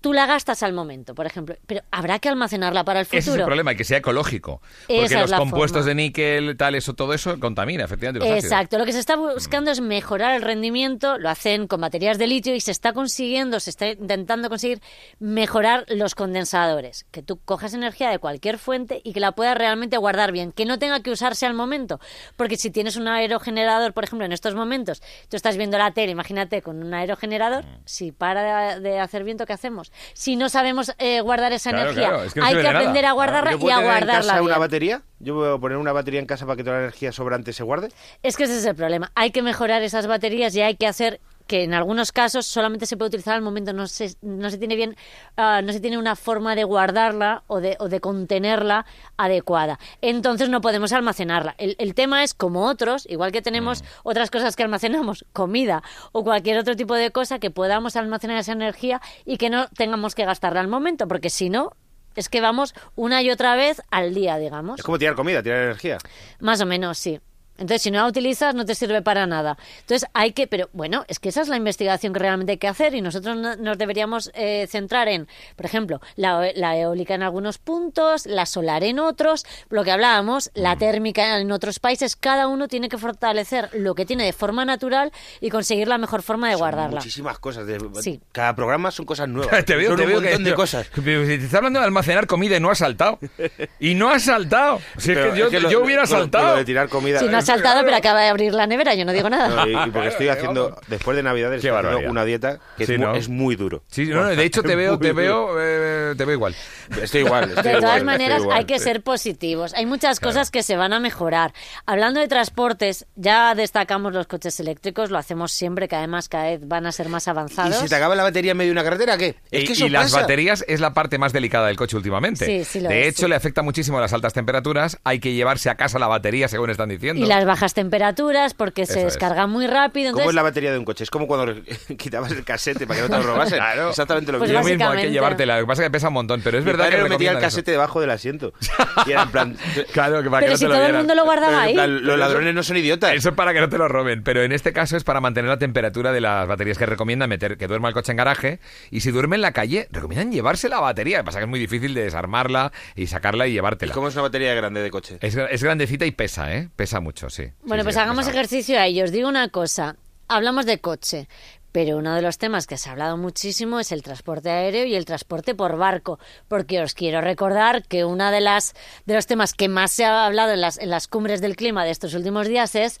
tú 0.00 0.12
la 0.12 0.26
gastas 0.26 0.62
al 0.62 0.72
momento, 0.72 1.14
por 1.14 1.26
ejemplo, 1.26 1.56
pero 1.66 1.82
habrá 1.90 2.18
que 2.18 2.28
almacenarla 2.28 2.84
para 2.84 3.00
el 3.00 3.06
Ese 3.06 3.18
es 3.18 3.26
el 3.26 3.32
futuro. 3.32 3.46
problema, 3.46 3.72
y 3.72 3.76
que 3.76 3.84
sea 3.84 3.98
ecológico. 3.98 4.60
Porque 4.86 5.04
Esa 5.04 5.20
los 5.22 5.32
compuestos 5.32 5.82
forma. 5.82 5.88
de 5.88 5.94
níquel, 5.94 6.56
tal, 6.56 6.74
eso, 6.74 6.94
todo 6.94 7.12
eso 7.12 7.38
contamina, 7.40 7.84
efectivamente. 7.84 8.26
Los 8.26 8.38
ácidos. 8.38 8.52
Exacto, 8.52 8.78
lo 8.78 8.84
que 8.84 8.92
se 8.92 9.00
está 9.00 9.16
buscando 9.16 9.70
es 9.70 9.80
mejorar 9.80 10.34
el 10.34 10.42
rendimiento, 10.42 11.18
lo 11.18 11.28
hacen 11.28 11.66
con 11.66 11.80
baterías 11.80 12.18
de 12.18 12.26
litio 12.26 12.54
y 12.54 12.60
se 12.60 12.70
está 12.70 12.92
consiguiendo, 12.92 13.60
se 13.60 13.70
está 13.70 13.88
intentando 13.88 14.48
conseguir 14.48 14.80
mejorar 15.18 15.84
los 15.88 16.14
condensadores, 16.14 17.06
que 17.10 17.22
tú 17.22 17.38
cojas 17.44 17.74
energía 17.74 18.10
de 18.10 18.18
cualquier 18.18 18.58
fuente 18.58 19.00
y 19.02 19.12
que 19.12 19.20
la 19.20 19.32
puedas 19.32 19.56
realmente 19.56 19.96
guardar 19.96 20.32
bien, 20.32 20.52
que 20.52 20.64
no 20.64 20.78
tenga 20.78 21.00
que 21.00 21.10
usarse 21.10 21.46
al 21.46 21.54
momento, 21.54 22.00
porque 22.36 22.56
si 22.56 22.70
tienes 22.70 22.96
un 22.96 23.08
aerogenerador, 23.08 23.92
por 23.92 24.04
ejemplo, 24.04 24.24
en 24.24 24.32
estos 24.32 24.54
momentos, 24.54 25.02
tú 25.28 25.36
estás 25.36 25.56
viendo 25.56 25.78
la 25.78 25.90
tele, 25.92 26.12
imagínate 26.12 26.62
con 26.62 26.82
un 26.82 26.94
aerogenerador, 26.94 27.64
si 27.84 28.12
para 28.12 28.78
de 28.78 28.98
hacer 28.98 29.24
viento, 29.24 29.46
¿qué 29.46 29.52
hacemos? 29.52 29.85
Si 30.14 30.36
no 30.36 30.48
sabemos 30.48 30.92
eh, 30.98 31.20
guardar 31.20 31.52
esa 31.52 31.70
Claro, 31.70 31.90
energía, 31.90 32.08
claro, 32.08 32.22
es 32.24 32.34
que 32.34 32.40
no 32.40 32.46
hay 32.46 32.56
que 32.56 32.62
nada. 32.62 32.78
aprender 32.78 33.06
a 33.06 33.12
guardarla 33.12 33.50
¿Yo 33.52 33.58
y 33.58 33.60
a 33.60 33.74
tener 33.76 33.78
en 33.78 33.84
guardarla 33.84 34.14
casa 34.32 34.42
una 34.42 34.50
bien. 34.54 34.60
batería? 34.60 35.02
¿Yo 35.18 35.34
puedo 35.34 35.60
poner 35.60 35.78
una 35.78 35.92
batería 35.92 36.20
en 36.20 36.26
casa 36.26 36.46
para 36.46 36.56
que 36.56 36.64
toda 36.64 36.76
la 36.76 36.82
energía 36.82 37.12
sobrante 37.12 37.52
se 37.52 37.62
guarde? 37.62 37.88
Es 38.22 38.36
que 38.36 38.44
ese 38.44 38.58
es 38.58 38.64
el 38.66 38.74
problema. 38.74 39.10
Hay 39.14 39.30
que 39.30 39.42
mejorar 39.42 39.82
esas 39.82 40.06
baterías 40.06 40.54
y 40.54 40.60
hay 40.62 40.76
que 40.76 40.86
hacer 40.86 41.20
que 41.46 41.62
en 41.64 41.74
algunos 41.74 42.12
casos 42.12 42.46
solamente 42.46 42.86
se 42.86 42.96
puede 42.96 43.08
utilizar 43.08 43.34
al 43.34 43.42
momento, 43.42 43.72
no 43.72 43.86
se, 43.86 44.16
no 44.22 44.50
se 44.50 44.58
tiene 44.58 44.76
bien, 44.76 44.96
ah, 45.36 45.62
no 45.62 45.72
se 45.72 45.80
tiene 45.80 45.98
una 45.98 46.16
forma 46.16 46.54
de 46.54 46.64
guardarla 46.64 47.44
o 47.46 47.60
de, 47.60 47.76
o 47.78 47.88
de 47.88 48.00
contenerla 48.00 48.86
adecuada. 49.16 49.78
Entonces 50.00 50.48
no 50.48 50.60
podemos 50.60 50.92
almacenarla. 50.92 51.54
El, 51.58 51.76
el 51.78 51.94
tema 51.94 52.22
es 52.24 52.34
como 52.34 52.66
otros, 52.66 53.06
igual 53.08 53.32
que 53.32 53.42
tenemos 53.42 53.84
otras 54.02 54.30
cosas 54.30 54.56
que 54.56 54.62
almacenamos, 54.62 55.24
comida 55.32 55.82
o 56.12 56.24
cualquier 56.24 56.58
otro 56.58 56.76
tipo 56.76 56.94
de 56.94 57.10
cosa, 57.10 57.38
que 57.38 57.50
podamos 57.50 57.96
almacenar 57.96 58.38
esa 58.38 58.52
energía 58.52 59.00
y 59.24 59.36
que 59.36 59.50
no 59.50 59.68
tengamos 59.68 60.14
que 60.14 60.24
gastarla 60.24 60.60
al 60.60 60.68
momento, 60.68 61.06
porque 61.08 61.30
si 61.30 61.50
no, 61.50 61.72
es 62.16 62.28
que 62.28 62.40
vamos 62.40 62.74
una 62.96 63.22
y 63.22 63.30
otra 63.30 63.54
vez 63.56 63.82
al 63.90 64.14
día, 64.14 64.38
digamos. 64.38 64.80
Es 64.80 64.84
como 64.84 64.98
tirar 64.98 65.14
comida, 65.14 65.42
tirar 65.42 65.62
energía. 65.62 65.98
Más 66.40 66.60
o 66.60 66.66
menos, 66.66 66.98
sí. 66.98 67.20
Entonces, 67.58 67.82
si 67.82 67.90
no 67.90 67.98
la 68.00 68.06
utilizas, 68.06 68.54
no 68.54 68.64
te 68.64 68.74
sirve 68.74 69.02
para 69.02 69.26
nada. 69.26 69.56
Entonces, 69.80 70.08
hay 70.14 70.32
que, 70.32 70.46
pero 70.46 70.68
bueno, 70.72 71.04
es 71.08 71.18
que 71.18 71.28
esa 71.28 71.42
es 71.42 71.48
la 71.48 71.56
investigación 71.56 72.12
que 72.12 72.18
realmente 72.18 72.52
hay 72.52 72.58
que 72.58 72.68
hacer 72.68 72.94
y 72.94 73.00
nosotros 73.00 73.36
no- 73.36 73.56
nos 73.56 73.78
deberíamos 73.78 74.30
eh, 74.34 74.66
centrar 74.70 75.08
en, 75.08 75.26
por 75.56 75.66
ejemplo, 75.66 76.00
la, 76.16 76.50
la 76.54 76.76
eólica 76.76 77.14
en 77.14 77.22
algunos 77.22 77.58
puntos, 77.58 78.26
la 78.26 78.46
solar 78.46 78.84
en 78.84 78.98
otros, 78.98 79.44
lo 79.70 79.84
que 79.84 79.90
hablábamos, 79.92 80.50
la 80.54 80.76
térmica 80.76 81.38
en 81.38 81.50
otros 81.52 81.78
países. 81.78 82.16
Cada 82.16 82.46
uno 82.48 82.68
tiene 82.68 82.88
que 82.88 82.98
fortalecer 82.98 83.70
lo 83.72 83.94
que 83.94 84.06
tiene 84.06 84.24
de 84.24 84.32
forma 84.32 84.64
natural 84.64 85.12
y 85.40 85.50
conseguir 85.50 85.88
la 85.88 85.98
mejor 85.98 86.22
forma 86.22 86.48
de 86.48 86.54
Son 86.54 86.60
guardarla. 86.60 86.96
muchísimas 87.00 87.38
cosas. 87.38 87.66
de- 87.66 87.76
Sí. 88.02 88.20
Cada 88.32 88.54
programa 88.54 88.90
son 88.90 89.06
cosas 89.06 89.28
nuevas. 89.28 89.64
te 89.64 89.76
veo, 89.76 89.88
son 89.90 89.96
te 89.96 90.02
un 90.02 90.08
veo 90.08 90.20
montón 90.20 90.38
que 90.44 90.50
de 90.50 90.54
cosas. 90.54 90.88
Te 90.94 91.34
está 91.36 91.58
hablando 91.58 91.78
de 91.80 91.84
almacenar 91.86 92.26
comida 92.26 92.56
y 92.56 92.60
no 92.60 92.70
has 92.70 92.78
saltado. 92.78 93.18
Y 93.80 93.94
no 93.94 94.08
has 94.10 94.24
saltado. 94.24 94.80
Si 94.96 95.12
es 95.12 95.18
que 95.18 95.38
yo, 95.38 95.46
es 95.46 95.50
que 95.50 95.60
lo- 95.60 95.70
yo 95.70 95.82
hubiera 95.82 96.02
lo- 96.02 96.06
saltado. 96.06 96.48
lo 96.52 96.56
de 96.56 96.64
tirar 96.64 96.88
comida. 96.88 97.18
Si 97.20 97.26
no 97.26 97.36
has 97.38 97.45
saltado, 97.46 97.82
pero 97.84 97.96
acaba 97.96 98.20
de 98.22 98.28
abrir 98.28 98.52
la 98.54 98.66
nevera, 98.66 98.94
yo 98.94 99.04
no 99.04 99.12
digo 99.12 99.30
nada. 99.30 99.48
No, 99.48 99.66
y, 99.66 99.88
y 99.88 99.90
porque 99.90 100.08
estoy 100.08 100.28
haciendo, 100.28 100.78
después 100.88 101.16
de 101.16 101.22
Navidades, 101.22 101.60
Qué 101.62 101.68
estoy 101.68 101.84
haciendo 101.86 102.10
una 102.10 102.24
dieta 102.24 102.58
que 102.76 102.86
Sí, 102.86 102.94
es, 102.94 103.00
¿no? 103.00 103.14
es 103.14 103.28
muy 103.28 103.56
duro. 103.56 103.82
Sí, 103.88 104.06
no, 104.06 104.22
no, 104.22 104.26
de 104.28 104.44
hecho 104.44 104.62
te 104.62 104.74
veo, 104.76 104.98
te 104.98 105.12
veo, 105.12 105.56
eh, 105.60 106.14
te 106.16 106.24
veo 106.24 106.34
igual. 106.34 106.54
Estoy 107.00 107.22
igual. 107.22 107.44
estoy 107.50 107.62
De 107.62 107.68
igual, 107.70 107.80
todas 107.82 108.04
maneras, 108.04 108.40
igual, 108.42 108.58
hay 108.58 108.64
que 108.64 108.78
sí. 108.78 108.84
ser 108.84 109.02
positivos. 109.02 109.74
Hay 109.74 109.86
muchas 109.86 110.20
cosas 110.20 110.50
que 110.50 110.62
se 110.62 110.76
van 110.76 110.92
a 110.92 111.00
mejorar. 111.00 111.52
Hablando 111.86 112.20
de 112.20 112.28
transportes, 112.28 113.06
ya 113.16 113.54
destacamos 113.54 114.12
los 114.12 114.26
coches 114.26 114.58
eléctricos, 114.60 115.10
lo 115.10 115.18
hacemos 115.18 115.52
siempre, 115.52 115.88
que 115.88 115.96
además 115.96 116.28
cada 116.28 116.44
vez 116.44 116.66
van 116.66 116.86
a 116.86 116.92
ser 116.92 117.08
más 117.08 117.26
¿Y 117.26 117.30
avanzados. 117.30 117.76
si 117.78 117.88
te 117.88 117.94
acaba 117.96 118.14
la 118.14 118.22
batería 118.22 118.52
en 118.52 118.56
medio 118.56 118.68
de 118.70 118.72
una 118.72 118.84
carretera, 118.84 119.16
qué? 119.18 119.36
Es 119.50 119.64
Y- 119.64 119.66
que 119.66 119.72
eso 119.72 119.86
y 119.86 119.90
las 119.90 120.04
pasa. 120.12 120.20
baterías 120.22 120.64
es 120.68 120.80
la 120.80 120.94
parte 120.94 121.18
más 121.18 121.32
delicada 121.32 121.66
del 121.68 121.76
coche 121.76 121.96
últimamente. 121.96 122.44
Sí, 122.46 122.64
sí 122.64 122.80
lo 122.80 122.88
de 122.88 123.02
es, 123.02 123.08
hecho, 123.14 123.26
sí. 123.26 123.28
le 123.30 123.36
afecta 123.36 123.62
muchísimo 123.62 124.00
las 124.00 124.12
altas 124.12 124.32
temperaturas. 124.32 124.98
Hay 125.04 125.18
que 125.20 125.32
llevarse 125.34 125.70
a 125.70 125.74
casa 125.76 125.98
la 125.98 126.06
batería, 126.08 126.48
según 126.48 126.70
están 126.70 126.88
diciendo. 126.88 127.24
Y 127.24 127.28
las 127.36 127.44
bajas 127.46 127.74
temperaturas, 127.74 128.54
porque 128.54 128.86
se 128.86 128.98
es. 129.00 129.04
descarga 129.06 129.46
muy 129.46 129.66
rápido. 129.66 130.12
¿Cómo 130.12 130.20
es 130.20 130.24
Entonces, 130.24 130.34
la 130.34 130.42
batería 130.42 130.72
de 130.72 130.78
un 130.78 130.84
coche? 130.84 131.04
Es 131.04 131.10
como 131.10 131.26
cuando 131.26 131.54
quitabas 131.98 132.32
el 132.32 132.44
casete 132.44 132.86
para 132.86 133.00
que 133.02 133.08
no 133.08 133.16
te 133.16 133.22
lo 133.22 133.32
robasen. 133.34 133.58
Claro. 133.58 133.90
Exactamente 133.90 134.32
lo 134.32 134.38
Pues 134.38 134.50
Lo 134.50 134.58
mismo. 134.60 134.70
mismo, 134.74 134.90
hay 134.90 135.02
que 135.06 135.10
llevártela. 135.12 135.56
Lo 135.56 135.62
que 135.62 135.66
pasa 135.68 135.82
es 135.82 135.86
que 135.88 135.90
pesa 135.92 136.08
un 136.08 136.14
montón, 136.14 136.40
pero 136.42 136.58
es 136.58 136.64
Mi 136.64 136.70
verdad 136.72 136.88
que 136.90 136.98
lo 136.98 137.08
metía 137.08 137.30
el 137.30 137.36
eso. 137.36 137.46
casete 137.46 137.70
debajo 137.70 138.00
del 138.00 138.10
asiento. 138.10 138.52
Y 139.06 139.12
era 139.12 139.22
en 139.22 139.30
plan... 139.30 139.56
Claro, 139.92 140.22
que 140.22 140.30
para 140.30 140.40
pero 140.46 140.46
que 140.46 140.52
no 140.52 140.56
si 140.58 140.64
te 140.64 140.68
lo 140.68 140.74
todo 140.74 140.86
el 140.86 140.94
mundo 140.94 141.14
lo 141.14 141.24
guardaba 141.24 141.62
ahí. 141.62 141.74
plan, 141.74 142.02
los 142.04 142.18
ladrones 142.18 142.54
no 142.54 142.62
son 142.62 142.76
idiotas. 142.78 143.12
Eso 143.14 143.28
es 143.30 143.34
para 143.34 143.52
que 143.52 143.60
no 143.60 143.68
te 143.68 143.78
lo 143.78 143.86
roben, 143.88 144.22
pero 144.24 144.42
en 144.42 144.52
este 144.52 144.72
caso 144.72 144.96
es 144.96 145.04
para 145.04 145.20
mantener 145.20 145.48
la 145.50 145.58
temperatura 145.58 146.12
de 146.12 146.20
las 146.20 146.48
baterías 146.48 146.78
que 146.78 146.86
recomiendan 146.86 147.28
meter 147.28 147.56
que 147.56 147.66
duerma 147.68 147.88
el 147.88 147.94
coche 147.94 148.12
en 148.12 148.16
garaje 148.16 148.58
y 148.90 149.00
si 149.00 149.10
duerme 149.10 149.36
en 149.36 149.42
la 149.42 149.52
calle 149.52 149.86
recomiendan 149.92 150.32
llevarse 150.32 150.68
la 150.68 150.80
batería. 150.80 151.18
Lo 151.18 151.24
que 151.24 151.26
pasa 151.26 151.38
es 151.38 151.40
que 151.42 151.44
es 151.44 151.50
muy 151.50 151.60
difícil 151.60 151.94
de 151.94 152.04
desarmarla 152.04 152.72
y 152.96 153.06
sacarla 153.06 153.46
y 153.46 153.52
llevártela. 153.52 153.92
¿Cómo 153.92 154.08
es 154.08 154.14
una 154.14 154.22
batería 154.22 154.54
grande 154.54 154.80
de 154.82 154.90
coche? 154.90 155.18
Es, 155.20 155.36
es 155.36 155.62
grandecita 155.62 156.06
y 156.06 156.10
pesa, 156.10 156.54
¿eh? 156.54 156.68
Pesa 156.74 157.00
mucho, 157.00 157.25
sí. 157.30 157.44
Bueno, 157.62 157.82
Sí, 157.82 157.86
pues 157.86 157.94
sí, 157.94 158.00
hagamos 158.00 158.28
ejercicio 158.28 158.80
ahí. 158.80 159.02
Os 159.02 159.12
digo 159.12 159.28
una 159.28 159.48
cosa. 159.48 159.96
Hablamos 160.28 160.66
de 160.66 160.78
coche, 160.78 161.28
pero 161.76 161.98
uno 161.98 162.14
de 162.14 162.22
los 162.22 162.38
temas 162.38 162.66
que 162.66 162.78
se 162.78 162.88
ha 162.88 162.92
hablado 162.92 163.18
muchísimo 163.18 163.78
es 163.78 163.92
el 163.92 164.02
transporte 164.02 164.50
aéreo 164.50 164.86
y 164.86 164.94
el 164.94 165.04
transporte 165.04 165.54
por 165.54 165.76
barco, 165.76 166.18
porque 166.48 166.80
os 166.80 166.94
quiero 166.94 167.20
recordar 167.20 167.82
que 167.82 168.04
una 168.04 168.30
de 168.30 168.40
las 168.40 168.74
de 169.04 169.14
los 169.14 169.26
temas 169.26 169.52
que 169.52 169.68
más 169.68 169.92
se 169.92 170.06
ha 170.06 170.24
hablado 170.24 170.52
en 170.52 170.62
las 170.62 170.78
en 170.78 170.88
las 170.88 171.06
cumbres 171.06 171.40
del 171.42 171.54
clima 171.54 171.84
de 171.84 171.90
estos 171.90 172.14
últimos 172.14 172.48
días 172.48 172.74
es 172.74 173.00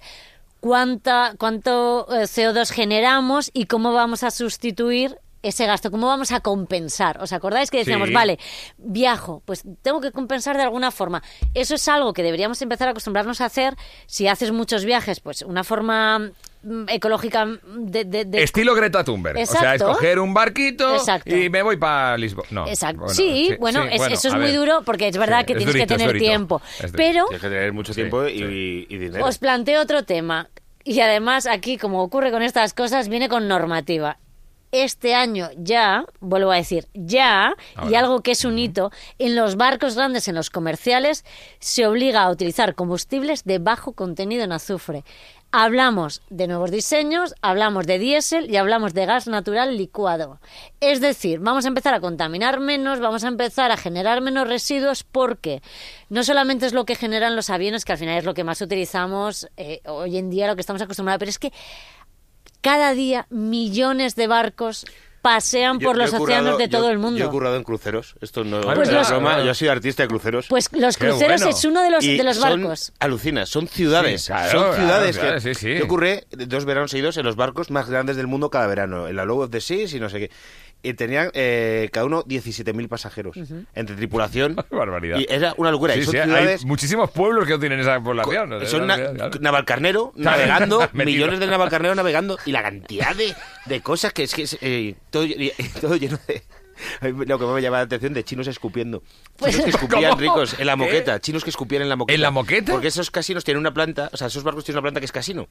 cuánta 0.60 1.34
cuánto 1.38 2.06
eh, 2.10 2.24
CO2 2.24 2.70
generamos 2.70 3.50
y 3.54 3.64
cómo 3.64 3.94
vamos 3.94 4.22
a 4.22 4.30
sustituir 4.30 5.18
ese 5.48 5.66
gasto, 5.66 5.90
cómo 5.90 6.06
vamos 6.06 6.32
a 6.32 6.40
compensar. 6.40 7.20
¿Os 7.22 7.32
acordáis 7.32 7.70
que 7.70 7.78
decíamos, 7.78 8.08
Sí. 8.08 8.14
vale, 8.14 8.38
viajo, 8.78 9.42
pues 9.44 9.64
tengo 9.82 10.00
que 10.00 10.12
compensar 10.12 10.56
de 10.56 10.62
alguna 10.62 10.90
forma? 10.90 11.22
Eso 11.54 11.74
es 11.74 11.86
algo 11.88 12.12
que 12.12 12.22
deberíamos 12.22 12.60
empezar 12.62 12.88
a 12.88 12.90
acostumbrarnos 12.92 13.40
a 13.40 13.46
hacer. 13.46 13.74
Si 14.06 14.28
haces 14.28 14.52
muchos 14.52 14.84
viajes, 14.84 15.20
pues 15.20 15.42
una 15.42 15.64
forma 15.64 16.30
mm, 16.62 16.84
ecológica 16.88 17.46
de... 17.64 18.04
de- 18.04 18.24
de- 18.24 18.42
Estilo 18.42 18.74
Greta 18.74 19.04
Thunberg. 19.04 19.36
O 19.38 19.46
sea, 19.46 19.60
Exacto. 19.74 19.90
escoger 19.92 20.18
un 20.18 20.34
barquito 20.34 20.96
Exacto. 20.96 21.34
y 21.36 21.48
me 21.48 21.62
voy 21.62 21.76
para 21.76 22.16
Lisboa. 22.18 22.44
No, 22.50 22.66
Exacto. 22.66 23.02
bueno, 23.02 23.14
sí, 23.14 23.54
bueno, 23.60 23.82
sí, 23.82 23.88
es- 23.92 23.98
bueno, 23.98 24.14
eso 24.14 24.28
es 24.28 24.34
muy 24.34 24.42
ver. 24.46 24.56
duro 24.56 24.82
porque 24.84 25.06
es 25.08 25.16
verdad 25.16 25.40
Sí, 25.40 25.46
que 25.46 25.52
es 25.52 25.58
tienes 25.58 25.74
durito, 25.74 25.94
que 25.94 25.98
tener 25.98 26.18
tiempo. 26.18 26.60
Pero 26.96 27.26
Tienes 27.26 27.42
que 27.42 27.48
tener 27.48 27.72
mucho 27.72 27.92
Sí, 27.92 28.00
tiempo 28.00 28.26
y, 28.26 28.38
sí. 28.38 28.86
y 28.88 28.96
dinero. 28.98 29.24
os 29.26 29.38
planteo 29.38 29.80
otro 29.80 30.02
tema. 30.04 30.48
Y 30.82 31.00
además 31.00 31.46
aquí, 31.46 31.78
como 31.78 32.02
ocurre 32.02 32.30
con 32.30 32.42
estas 32.42 32.72
cosas, 32.74 33.08
viene 33.08 33.28
con 33.28 33.46
normativa. 33.48 34.18
Este 34.84 35.14
año 35.14 35.48
ya, 35.56 36.04
vuelvo 36.20 36.52
a 36.52 36.56
decir, 36.56 36.86
ya, 36.92 37.54
y 37.76 37.78
Ahora. 37.78 37.98
algo 37.98 38.20
que 38.20 38.32
es 38.32 38.44
un 38.44 38.58
hito, 38.58 38.90
en 39.18 39.34
los 39.34 39.56
barcos 39.56 39.94
grandes, 39.94 40.28
en 40.28 40.34
los 40.34 40.50
comerciales, 40.50 41.24
se 41.60 41.86
obliga 41.86 42.22
a 42.22 42.30
utilizar 42.30 42.74
combustibles 42.74 43.44
de 43.44 43.58
bajo 43.58 43.92
contenido 43.92 44.44
en 44.44 44.52
azufre. 44.52 45.02
Hablamos 45.50 46.20
de 46.28 46.48
nuevos 46.48 46.70
diseños, 46.70 47.34
hablamos 47.40 47.86
de 47.86 47.98
diésel 47.98 48.50
y 48.50 48.56
hablamos 48.56 48.92
de 48.92 49.06
gas 49.06 49.26
natural 49.26 49.78
licuado. 49.78 50.40
Es 50.80 51.00
decir, 51.00 51.38
vamos 51.38 51.64
a 51.64 51.68
empezar 51.68 51.94
a 51.94 52.00
contaminar 52.00 52.60
menos, 52.60 53.00
vamos 53.00 53.24
a 53.24 53.28
empezar 53.28 53.70
a 53.70 53.78
generar 53.78 54.20
menos 54.20 54.46
residuos 54.46 55.04
porque 55.04 55.62
no 56.10 56.22
solamente 56.22 56.66
es 56.66 56.74
lo 56.74 56.84
que 56.84 56.96
generan 56.96 57.34
los 57.34 57.48
aviones, 57.48 57.86
que 57.86 57.92
al 57.92 57.98
final 57.98 58.18
es 58.18 58.24
lo 58.24 58.34
que 58.34 58.44
más 58.44 58.60
utilizamos 58.60 59.48
eh, 59.56 59.80
hoy 59.86 60.18
en 60.18 60.28
día, 60.28 60.46
lo 60.46 60.56
que 60.56 60.60
estamos 60.60 60.82
acostumbrados, 60.82 61.20
pero 61.20 61.30
es 61.30 61.38
que 61.38 61.52
cada 62.66 62.92
día 62.94 63.26
millones 63.30 64.16
de 64.16 64.26
barcos 64.26 64.84
pasean 65.22 65.80
Yo- 65.80 65.88
por 65.88 65.96
los 65.96 66.12
he 66.12 66.16
océanos 66.18 66.52
currado- 66.52 66.58
de 66.58 66.68
todo 66.68 66.84
yo- 66.84 66.90
el 66.90 66.98
mundo. 66.98 67.18
Yo 67.18 67.26
he 67.26 67.28
currado 67.30 67.56
en 67.56 67.64
cruceros. 67.64 68.14
Esto 68.20 68.44
no 68.44 68.60
Pues 68.60 68.88
es 68.88 68.94
los- 68.94 69.08
broma. 69.08 69.42
Yo 69.42 69.54
soy 69.54 69.66
artista 69.68 70.04
de 70.04 70.08
cruceros. 70.08 70.46
Pues 70.48 70.68
los 70.72 70.96
Qué 70.96 71.08
cruceros 71.08 71.40
bueno. 71.42 71.56
es 71.56 71.64
uno 71.64 71.82
de 71.82 71.90
los, 71.90 72.04
Y 72.04 72.16
de 72.16 72.22
los 72.22 72.36
son- 72.36 72.62
barcos. 72.62 72.92
alucinas, 73.00 73.48
son 73.48 73.66
ciudades. 73.66 74.22
Sí, 74.22 74.26
claro, 74.28 74.50
son 74.52 74.60
claro, 74.68 74.76
ciudades 74.76 75.18
claro, 75.18 75.34
que 75.34 75.40
sí, 75.40 75.54
sí. 75.54 75.78
yo 75.78 75.88
curré 75.88 76.26
dos 76.30 76.64
veranos 76.64 76.92
seguidos 76.92 77.16
en 77.16 77.24
los 77.24 77.34
barcos 77.34 77.72
más 77.72 77.90
grandes 77.90 78.16
del 78.16 78.28
mundo 78.28 78.50
cada 78.50 78.68
verano, 78.68 79.08
en 79.08 79.16
la 79.16 79.24
Low 79.24 79.40
of 79.42 79.50
the 79.50 79.60
Seas 79.60 79.92
y 79.94 79.98
no 80.00 80.08
sé 80.08 80.18
qué. 80.20 80.30
Y 80.82 80.94
tenían 80.94 81.30
eh, 81.34 81.88
cada 81.92 82.06
uno 82.06 82.22
17.000 82.24 82.88
pasajeros 82.88 83.36
entre 83.74 83.96
tripulación. 83.96 84.54
Qué 84.70 84.76
barbaridad. 84.76 85.18
Y 85.18 85.26
era 85.28 85.52
una 85.56 85.72
locura. 85.72 85.96
y 85.96 86.04
son 86.04 86.12
sí, 86.14 86.20
ciudades 86.22 86.60
hay 86.62 86.66
muchísimos 86.66 87.10
pueblos 87.10 87.44
que 87.46 87.52
no 87.54 87.58
tienen 87.58 87.80
esa 87.80 88.00
población. 88.00 88.52
o 88.52 88.60
sea, 88.60 88.68
son 88.68 88.86
na- 88.86 88.96
claro. 89.14 89.30
navalcarnero 89.40 90.12
navegando, 90.14 90.88
millones 90.92 91.40
de 91.40 91.46
navalcarnero 91.48 91.94
navegando 91.96 92.38
y 92.46 92.52
la 92.52 92.62
cantidad 92.62 93.16
de, 93.16 93.34
de 93.64 93.80
cosas 93.80 94.12
que 94.12 94.22
es 94.22 94.34
que 94.34 94.42
es, 94.42 94.58
eh, 94.60 94.94
todo, 95.10 95.24
lle- 95.24 95.52
todo 95.80 95.96
lleno 95.96 96.18
de 96.26 96.42
lo 97.00 97.38
que 97.38 97.46
me 97.46 97.62
llama 97.62 97.78
la 97.78 97.84
atención 97.84 98.12
de 98.12 98.22
chinos 98.22 98.46
escupiendo. 98.46 99.02
Pues- 99.38 99.52
Chinos 99.52 99.64
que 99.64 99.70
escupían 99.70 100.10
¿Cómo? 100.10 100.20
ricos 100.20 100.56
en 100.60 100.66
la 100.66 100.74
¿Qué? 100.74 100.76
moqueta, 100.76 101.20
chinos 101.20 101.42
que 101.42 101.50
escupían 101.50 101.82
en 101.82 101.88
la 101.88 101.96
moqueta. 101.96 102.14
¿En 102.14 102.20
la 102.20 102.30
moqueta? 102.30 102.72
Porque 102.72 102.88
esos 102.88 103.10
casinos 103.10 103.42
tienen 103.44 103.60
una 103.60 103.72
planta, 103.74 104.10
o 104.12 104.16
sea, 104.16 104.26
esos 104.28 104.44
barcos 104.44 104.62
tienen 104.64 104.76
una 104.76 104.82
planta 104.82 105.00
que 105.00 105.06
es 105.06 105.12
casino. 105.12 105.48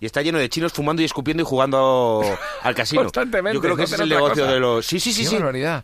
Y 0.00 0.06
está 0.06 0.22
lleno 0.22 0.38
de 0.38 0.48
chinos 0.48 0.72
fumando 0.72 1.02
y 1.02 1.04
escupiendo 1.04 1.42
y 1.42 1.46
jugando 1.46 2.22
al 2.62 2.74
casino. 2.74 3.02
Constantemente, 3.02 3.54
Yo 3.54 3.60
creo 3.60 3.74
que 3.76 3.82
no 3.82 3.84
ese 3.84 3.94
es 3.94 4.00
el 4.00 4.08
negocio 4.08 4.42
cosa. 4.44 4.54
de 4.54 4.60
los. 4.60 4.86
Sí, 4.86 5.00
sí, 5.00 5.12
sí, 5.12 5.24
sí. 5.24 5.36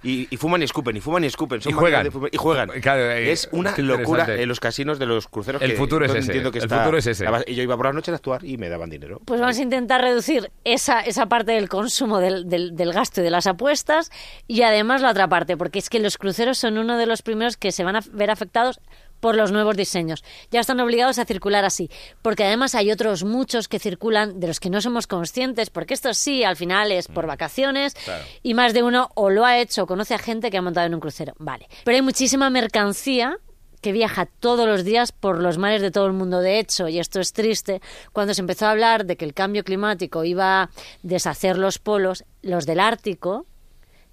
Y, 0.03 0.29
y 0.31 0.37
fuman 0.37 0.61
y 0.63 0.65
escupen, 0.65 0.97
y 0.97 1.01
fuman 1.01 1.25
y 1.25 1.27
escupen. 1.29 1.61
Son 1.61 1.71
Y 1.71 1.75
juegan. 1.75 2.09
Y 2.33 2.37
juegan. 2.37 2.69
Claro, 2.81 3.11
eh, 3.11 3.33
es 3.33 3.49
una 3.53 3.75
locura 3.77 4.27
en 4.35 4.49
los 4.49 4.61
casinos 4.61 4.99
de 4.99 5.07
los 5.07 5.29
cruceros. 5.29 5.63
El 5.63 5.73
que 5.73 5.77
futuro 5.77 6.05
es 6.05 6.11
ese, 6.13 6.19
Entiendo 6.21 6.51
que 6.51 6.59
el 6.59 6.65
está- 6.65 6.79
futuro 6.81 6.99
es 6.99 7.07
ese. 7.07 7.25
Y 7.47 7.55
yo 7.55 7.63
iba 7.63 7.77
por 7.77 7.87
las 7.87 7.95
noches 7.95 8.13
a 8.13 8.17
actuar 8.17 8.45
y 8.45 8.57
me 8.59 8.69
daban 8.69 8.91
dinero. 8.91 9.21
Pues 9.25 9.41
vamos 9.41 9.59
a 9.59 9.63
intentar 9.63 10.01
reducir 10.01 10.51
esa, 10.65 11.01
esa 11.01 11.27
parte 11.27 11.53
del 11.53 11.69
consumo 11.69 12.19
del, 12.19 12.49
del- 12.49 12.77
del 12.77 12.93
gasto 12.93 13.21
y 13.21 13.25
de 13.25 13.31
las 13.31 13.47
apuestas 13.47 14.11
y 14.47 14.63
además 14.63 15.01
la 15.03 15.11
otra 15.11 15.29
parte, 15.29 15.57
porque 15.57 15.79
es 15.79 15.89
que 15.89 15.99
los 16.01 16.19
cruceros 16.19 16.59
son 16.59 16.79
uno 16.79 16.97
de 16.99 17.07
los 17.07 17.23
primeros 17.23 17.57
que 17.57 17.73
se 17.73 17.85
van 17.85 17.97
a 17.97 18.01
ver 18.13 18.31
afectados 18.31 18.81
por 19.21 19.37
los 19.37 19.53
nuevos 19.53 19.77
diseños. 19.77 20.25
Ya 20.51 20.61
están 20.61 20.81
obligados 20.81 21.19
a 21.19 21.25
circular 21.25 21.65
así, 21.65 21.91
porque 22.23 22.45
además 22.45 22.75
hay 22.75 22.91
otros 22.91 23.25
muchos 23.25 23.69
que 23.69 23.79
circulan 23.79 24.41
de 24.41 24.49
los 24.49 24.61
que 24.61 24.71
no 24.71 24.81
somos 24.81 25.07
conscientes, 25.07 25.71
porque 25.71 25.95
esto 25.95 26.13
sí, 26.15 26.43
al 26.43 26.57
final 26.57 26.91
es 26.93 27.09
Mm. 27.09 27.13
por 27.13 27.27
vacaciones 27.27 27.95
y 28.43 28.55
más 28.55 28.75
de 28.75 28.83
uno 28.83 29.11
o 29.15 29.31
lo 29.31 29.45
ha 29.45 29.59
hecho 29.59 29.85
o 29.85 29.87
conoce 29.87 30.15
a 30.15 30.19
gente 30.19 30.51
que 30.51 30.57
ha 30.59 30.63
montado 30.63 30.87
en 30.87 30.95
un 30.95 31.01
crucero. 31.01 31.35
Vale, 31.39 31.69
pero 31.85 31.97
hay 31.97 32.03
muchísima 32.03 32.51
mercancía 32.51 33.37
que 33.81 33.93
viaja 33.93 34.27
todos 34.27 34.67
los 34.67 34.85
días 34.85 35.11
por 35.11 35.41
los 35.41 35.57
mares 35.57 35.81
de 35.81 35.91
todo 35.91 36.07
el 36.07 36.13
mundo. 36.13 36.41
De 36.41 36.59
hecho, 36.59 36.89
y 36.89 36.99
esto 36.99 37.19
es 37.19 37.33
triste, 37.33 37.81
cuando 38.13 38.35
se 38.35 38.43
empezó 38.43 38.67
a 38.67 38.73
hablar 38.73 39.07
de 39.07 39.17
que 39.17 39.25
el 39.25 39.33
cambio 39.33 39.65
climático 39.65 40.23
iba 40.25 40.63
a 40.65 40.71
deshacer 41.03 41.57
los 41.57 41.79
polos, 41.79 42.25
los 42.43 42.67
del 42.67 42.79
Ártico 42.81 43.47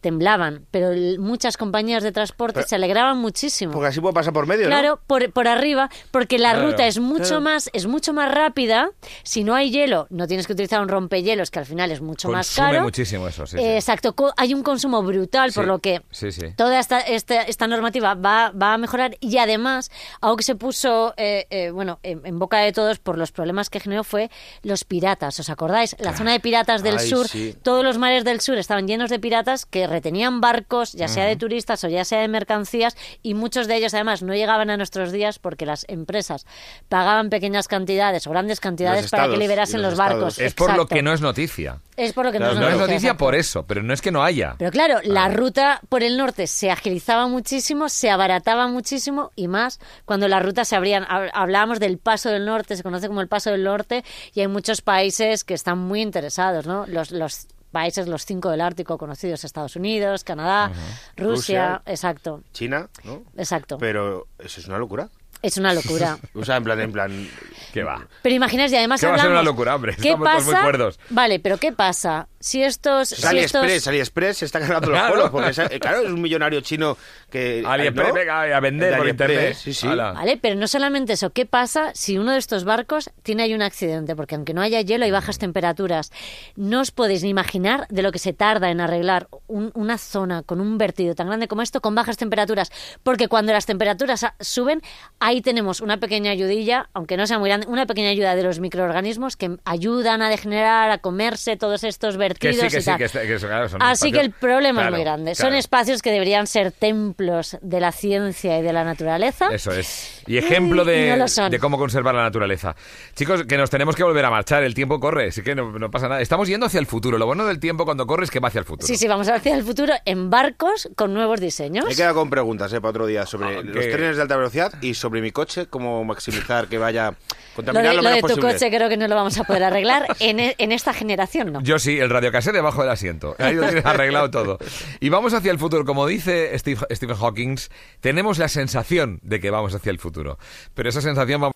temblaban, 0.02 0.66
pero 0.72 0.92
muchas 1.20 1.58
compañías 1.58 2.04
de 2.04 2.12
transporte 2.12 2.64
se 2.64 2.76
alegraban 2.76 3.18
muchísimo. 3.18 3.72
Porque 3.74 3.88
así 3.88 4.00
puedo 4.00 4.14
pasar 4.14 4.34
por 4.34 4.46
medio, 4.48 4.64
¿no? 4.66 4.70
Claro, 4.70 5.00
por, 5.08 5.32
por 5.32 5.48
arriba, 5.48 5.90
porque 6.12 6.38
la 6.38 6.52
Claro, 6.54 6.70
ruta 6.72 6.88
es 6.88 7.00
mucho 7.00 7.24
claro. 7.24 7.42
más 7.42 7.70
es 7.74 7.88
mucho 7.88 8.14
más 8.14 8.32
rápida. 8.34 8.90
Si 9.24 9.44
no 9.44 9.56
hay 9.56 9.72
hielo, 9.72 10.08
no 10.10 10.28
tienes 10.28 10.48
que 10.48 10.54
utilizar 10.54 10.82
un 10.82 10.88
rompehielos, 10.88 11.52
que 11.52 11.60
al 11.60 11.66
final 11.66 11.92
es 11.92 12.02
mucho 12.02 12.30
más 12.30 12.48
Consume 12.48 12.68
caro. 12.72 12.84
muchísimo 12.84 13.28
eso, 13.28 13.46
sí, 13.46 13.58
sí. 13.58 13.64
Eh, 13.64 13.76
Exacto, 13.78 14.16
co- 14.16 14.34
hay 14.38 14.54
un 14.54 14.64
consumo 14.64 15.02
brutal, 15.04 15.52
por 15.54 15.66
lo 15.66 15.80
que 15.80 16.02
sí, 16.12 16.32
sí. 16.32 16.42
toda 16.56 16.80
esta, 16.80 17.00
esta, 17.00 17.42
esta 17.44 17.68
normativa 17.68 18.14
va, 18.16 18.52
va 18.52 18.74
a 18.74 18.78
mejorar 18.78 19.16
y 19.20 19.38
además, 19.38 19.90
algo 20.22 20.38
que 20.38 20.44
se 20.44 20.56
puso 20.56 21.14
eh, 21.18 21.46
eh, 21.50 21.72
bueno 21.72 22.00
en, 22.04 22.22
en 22.26 22.38
boca 22.40 22.60
de 22.60 22.72
todos 22.72 23.00
por 23.00 23.18
los 23.18 23.32
problemas 23.32 23.70
que 23.70 23.80
generó 23.80 24.04
fue 24.04 24.30
los 24.64 24.84
piratas. 24.84 25.40
¿Os 25.40 25.50
acordáis? 25.50 25.96
La 26.00 26.16
zona 26.16 26.32
de 26.34 26.40
piratas 26.40 26.84
del 26.84 26.98
Ay, 26.98 27.10
sur, 27.10 27.28
sí. 27.28 27.56
todos 27.64 27.84
los 27.84 27.98
mares 27.98 28.24
del 28.24 28.42
sur 28.42 28.58
estaban 28.58 28.88
llenos 28.88 29.10
de 29.10 29.20
piratas 29.20 29.66
que 29.66 29.87
retenían 29.88 30.42
barcos, 30.42 30.94
ya 30.94 31.08
sea 31.08 31.26
de 31.26 31.36
turistas 31.36 31.84
o 31.84 31.88
ya 31.88 32.06
sea 32.06 32.20
de 32.22 32.28
mercancías, 32.28 32.96
y 33.24 33.34
muchos 33.34 33.68
de 33.68 33.76
ellos 33.78 33.94
además 33.94 34.22
no 34.24 34.34
llegaban 34.34 34.70
a 34.70 34.78
nuestros 34.78 35.12
días 35.12 35.40
porque 35.40 35.66
las 35.66 35.86
empresas 35.88 36.46
pagaban 36.90 37.30
pequeñas 37.30 37.68
cantidades 37.68 38.28
o 38.28 38.30
grandes 38.32 38.60
cantidades 38.60 39.04
Los 39.04 39.12
para 39.12 39.28
que 39.30 39.38
liberasen 39.38 39.82
los 39.82 39.92
los 39.92 39.98
barcos. 39.98 40.40
Es 40.40 40.54
por 40.54 40.76
lo 40.76 40.86
que 40.88 41.02
no 41.02 41.14
es 41.14 41.22
noticia. 41.22 41.80
Es 41.96 42.14
por 42.14 42.26
lo 42.26 42.32
que 42.32 42.38
Claro, 42.38 42.54
no 42.56 42.60
No 42.62 42.68
es 42.70 42.78
noticia, 42.78 42.96
exacto. 42.98 43.18
por 43.26 43.34
eso, 43.36 43.66
pero 43.66 43.82
no 43.82 43.94
es 43.94 44.02
que 44.02 44.12
no 44.12 44.24
haya. 44.24 44.56
Pero 44.60 44.70
claro, 44.70 45.00
la 45.04 45.30
ruta 45.30 45.82
por 45.90 46.04
el 46.04 46.18
norte 46.18 46.46
se 46.46 46.70
agilizaba 46.70 47.28
muchísimo, 47.28 47.90
se 47.90 48.12
abarataba 48.12 48.68
muchísimo 48.68 49.32
y 49.36 49.48
más 49.48 49.80
cuando 50.06 50.28
las 50.28 50.44
rutas 50.44 50.68
se 50.68 50.76
abrían. 50.76 51.06
Hab- 51.06 51.32
Hablábamos 51.34 51.80
del 51.80 51.98
Paso 51.98 52.30
del 52.30 52.46
Norte, 52.46 52.76
se 52.76 52.84
conoce 52.84 53.08
como 53.08 53.22
el 53.22 53.28
Paso 53.28 53.50
del 53.50 53.64
Norte 53.64 54.04
y 54.34 54.42
hay 54.42 54.48
muchos 54.48 54.82
países 54.82 55.44
que 55.44 55.54
están 55.56 55.80
muy 55.80 56.02
interesados, 56.02 56.68
¿no? 56.68 56.86
Los, 56.88 57.12
los 57.12 57.48
países, 57.72 58.08
los 58.08 58.26
cinco 58.26 58.50
del 58.50 58.62
Ártico 58.62 58.98
conocidos, 58.98 59.44
Estados 59.44 59.76
Unidos, 59.76 60.24
Canadá, 60.24 60.72
Rusia, 61.16 61.78
Rusia. 61.78 61.82
exacto, 61.86 62.44
China, 62.54 62.90
¿no? 63.04 63.24
exacto. 63.38 63.78
Pero 63.78 64.28
eso 64.40 64.60
es 64.60 64.68
una 64.68 64.78
locura. 64.78 65.10
Es 65.42 65.58
una 65.58 65.74
locura. 65.74 66.18
O 66.34 66.44
sea, 66.44 66.58
en 66.58 66.64
plan, 66.64 66.80
en 66.80 66.92
plan... 66.92 67.30
¿Qué 67.72 67.84
va? 67.84 68.08
Pero 68.24 68.34
imaginaos, 68.34 68.72
y 68.72 68.76
además 68.76 69.00
Que 69.00 69.08
va 69.08 69.16
a 69.16 69.20
ser 69.20 69.30
una 69.30 69.44
locura, 69.44 69.76
hombre. 69.76 69.96
¿Qué 69.96 70.10
Estamos 70.10 70.30
todos 70.30 70.44
pasa? 70.46 70.52
muy 70.58 70.64
cuerdos. 70.64 71.00
Vale, 71.10 71.40
pero 71.40 71.58
¿qué 71.58 71.72
pasa 71.72 72.28
si 72.40 72.64
estos... 72.64 73.12
Es 73.12 73.20
si 73.20 73.28
AliExpress, 73.28 73.72
estos... 73.72 73.88
AliExpress 73.88 74.38
se 74.38 74.46
está 74.46 74.60
cargando 74.60 74.92
los 74.92 75.02
polos, 75.10 75.30
porque 75.30 75.50
esa- 75.52 75.66
eh, 75.66 75.80
claro, 75.80 76.02
es 76.04 76.12
un 76.12 76.22
millonario 76.22 76.62
chino 76.62 76.98
que... 77.30 77.64
AliExpress, 77.66 78.08
¿no? 78.10 78.14
venga, 78.14 78.42
a 78.56 78.60
vender 78.60 78.92
De 78.92 78.98
por 78.98 79.02
AliExpress, 79.06 79.30
internet. 79.30 79.58
Sí, 79.58 79.74
sí. 79.74 79.88
Vale, 79.88 80.38
pero 80.42 80.56
no 80.56 80.68
solamente 80.68 81.14
eso, 81.14 81.32
¿qué 81.32 81.46
pasa 81.46 81.92
si 81.94 82.18
uno 82.18 82.32
de 82.32 82.38
estos 82.40 82.64
barcos 82.64 83.10
tiene 83.24 83.44
ahí 83.44 83.54
un 83.54 83.62
accidente? 83.62 84.16
Porque 84.16 84.36
aunque 84.36 84.54
no 84.54 84.62
haya 84.62 84.82
hielo 84.82 85.06
hay 85.06 85.12
bajas 85.12 85.38
temperaturas. 85.40 86.12
No 86.56 86.82
os 86.82 86.92
podéis 86.92 87.24
ni 87.24 87.30
imaginar 87.30 87.88
de 87.90 88.02
lo 88.02 88.12
que 88.12 88.20
se 88.20 88.34
tarda 88.34 88.70
en 88.70 88.82
arreglar 88.82 89.28
un- 89.48 89.72
una 89.74 89.98
zona 89.98 90.44
con 90.44 90.62
un 90.62 90.78
vertido 90.78 91.16
tan 91.16 91.28
grande 91.28 91.48
como 91.48 91.62
esto 91.62 91.82
con 91.82 91.96
bajas 91.96 92.18
temperaturas. 92.18 92.72
Porque 93.04 93.28
cuando 93.28 93.52
las 93.54 93.66
temperaturas 93.66 94.26
suben, 94.40 94.82
ahí 95.20 95.42
tenemos 95.42 95.82
una 95.82 95.98
pequeña 96.00 96.32
ayudilla, 96.32 96.90
aunque 96.94 97.18
no 97.18 97.28
sea 97.28 97.40
muy 97.40 97.50
grande, 97.50 97.68
una 97.68 97.86
pequeña 97.86 98.10
ayuda 98.10 98.36
de 98.36 98.44
los 98.44 98.60
microorganismos 98.60 99.36
que 99.38 99.58
ayudan 99.66 100.22
a 100.22 100.30
degenerar, 100.30 100.92
a 100.92 100.98
comerse 101.00 101.58
todos 101.58 101.84
estos 101.84 102.18
Que 102.40 102.54
sí, 102.54 102.60
que 102.60 102.66
y 102.68 102.70
sí, 102.82 102.92
que, 102.98 103.04
está- 103.06 103.22
que 103.22 103.36
eso, 103.36 103.48
claro, 103.48 103.68
son 103.70 103.82
Así 103.82 104.12
que 104.12 104.20
el 104.20 104.32
problema 104.32 104.82
Claro, 104.82 104.96
es 104.96 105.00
muy 105.00 105.04
grande. 105.04 105.36
Son 105.36 105.54
espacios 105.56 106.02
que 106.02 106.12
deberían 106.12 106.48
ser 106.48 106.72
templos 106.72 107.58
de 107.62 107.80
la 107.80 107.92
ciencia 107.92 108.58
y 108.60 108.62
de 108.62 108.74
la 108.74 108.84
naturaleza. 108.84 109.48
Eso 109.52 109.72
es. 109.72 110.22
Y 110.28 110.38
ejemplo 110.38 110.84
de, 110.86 111.10
no 111.12 111.18
lo 111.18 111.28
son. 111.28 111.50
de 111.52 111.60
cómo 111.60 111.78
conservar 111.78 112.14
la 112.16 112.24
naturaleza. 112.24 112.76
Chicos, 113.16 113.44
que 113.46 113.58
nos 113.58 113.70
tenemos 113.70 113.96
que 113.96 114.04
volver 114.04 114.26
a 114.26 114.30
marchar. 114.30 114.64
El 114.64 114.74
tiempo 114.74 115.00
corre, 115.00 115.30
así 115.30 115.42
que 115.42 115.56
no, 115.56 115.78
no 115.80 115.90
pasa 115.92 116.08
nada. 116.08 116.22
Estamos 116.22 116.48
yendo 116.48 116.66
hacia 116.66 116.80
el 116.80 116.86
futuro. 116.86 117.18
Lo 117.18 117.26
bueno 117.26 117.46
del 117.46 117.60
tiempo 117.60 117.86
cuando 117.86 118.06
corre 118.06 118.26
es 118.26 118.32
que 118.32 118.40
va 118.40 118.50
hacia 118.50 118.60
el 118.60 118.66
futuro. 118.66 118.88
Sí, 118.88 118.98
sí, 118.98 119.08
vamos 119.08 119.28
hacia 119.30 119.56
el 119.56 119.64
futuro 119.64 119.94
en 120.06 120.30
barcos 120.30 120.90
con 120.96 121.14
nuevos 121.14 121.40
diseños. 121.40 121.86
Me 121.86 121.94
he 121.94 121.96
quedado 121.96 122.16
con 122.16 122.30
preguntas 122.30 122.72
eh, 122.74 122.82
para 122.82 122.90
otro 122.92 123.06
día 123.06 123.26
sobre 123.26 123.48
Ah, 123.58 123.62
los 123.64 123.86
trenes 123.86 124.16
de 124.18 124.22
alta 124.22 124.36
velocidad 124.36 124.74
y 124.82 124.94
sobre 124.94 125.22
mi 125.22 125.32
coche, 125.32 125.68
cómo 125.68 126.04
maximizar 126.04 126.68
que 126.68 126.78
vaya 126.78 127.12
Lo 127.12 127.16
contaminar 127.56 127.90
de, 127.92 127.96
lo, 127.96 128.02
lo 128.04 128.10
de 128.10 128.16
tu 128.22 128.28
posible. 128.28 128.52
coche 128.54 128.70
creo 128.70 128.90
que 128.90 128.98
no 128.98 129.08
lo 129.08 129.16
vamos 129.16 129.38
a 129.40 129.44
poder 129.44 129.64
arreglar 129.64 130.06
en, 130.20 130.40
e- 130.40 130.56
en 130.58 130.72
esta 130.72 130.94
generación, 130.94 131.54
¿no? 131.54 131.62
Yo 131.62 131.80
sí, 131.80 131.98
el 132.00 132.10
radiocassette 132.18 132.56
debajo 132.56 132.82
del 132.82 132.92
asiento. 132.92 133.36
Ahí 133.40 133.56
lo 133.56 133.66
arreglado 133.84 134.30
todo. 134.32 134.58
Y 135.00 135.10
vamos 135.10 135.34
hacia 135.34 135.52
el 135.52 135.60
futuro. 135.60 135.86
Como 135.86 136.06
dice 136.06 136.58
Stephen 136.58 137.16
Hawking, 137.16 137.58
tenemos 138.02 138.38
la 138.38 138.48
sensación 138.48 139.20
de 139.24 139.40
que 139.40 139.50
vamos 139.50 139.74
hacia 139.74 139.90
el 139.90 140.00
futuro. 140.00 140.38
Pero 140.74 140.90
esa 140.90 141.02
sensación 141.02 141.42
va... 141.42 141.52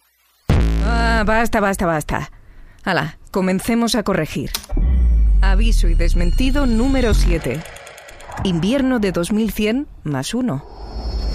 Ah, 0.86 1.24
basta, 1.26 1.60
basta, 1.60 1.86
basta. 1.86 2.32
Hala, 2.84 3.18
comencemos 3.32 3.96
a 3.96 4.04
corregir. 4.04 4.52
Aviso 5.42 5.88
y 5.88 5.96
desmentido 5.96 6.66
número 6.66 7.14
7. 7.14 7.60
Invierno 8.44 9.00
de 9.00 9.12
2100 9.12 9.88
más 10.04 10.34
1. 10.34 10.64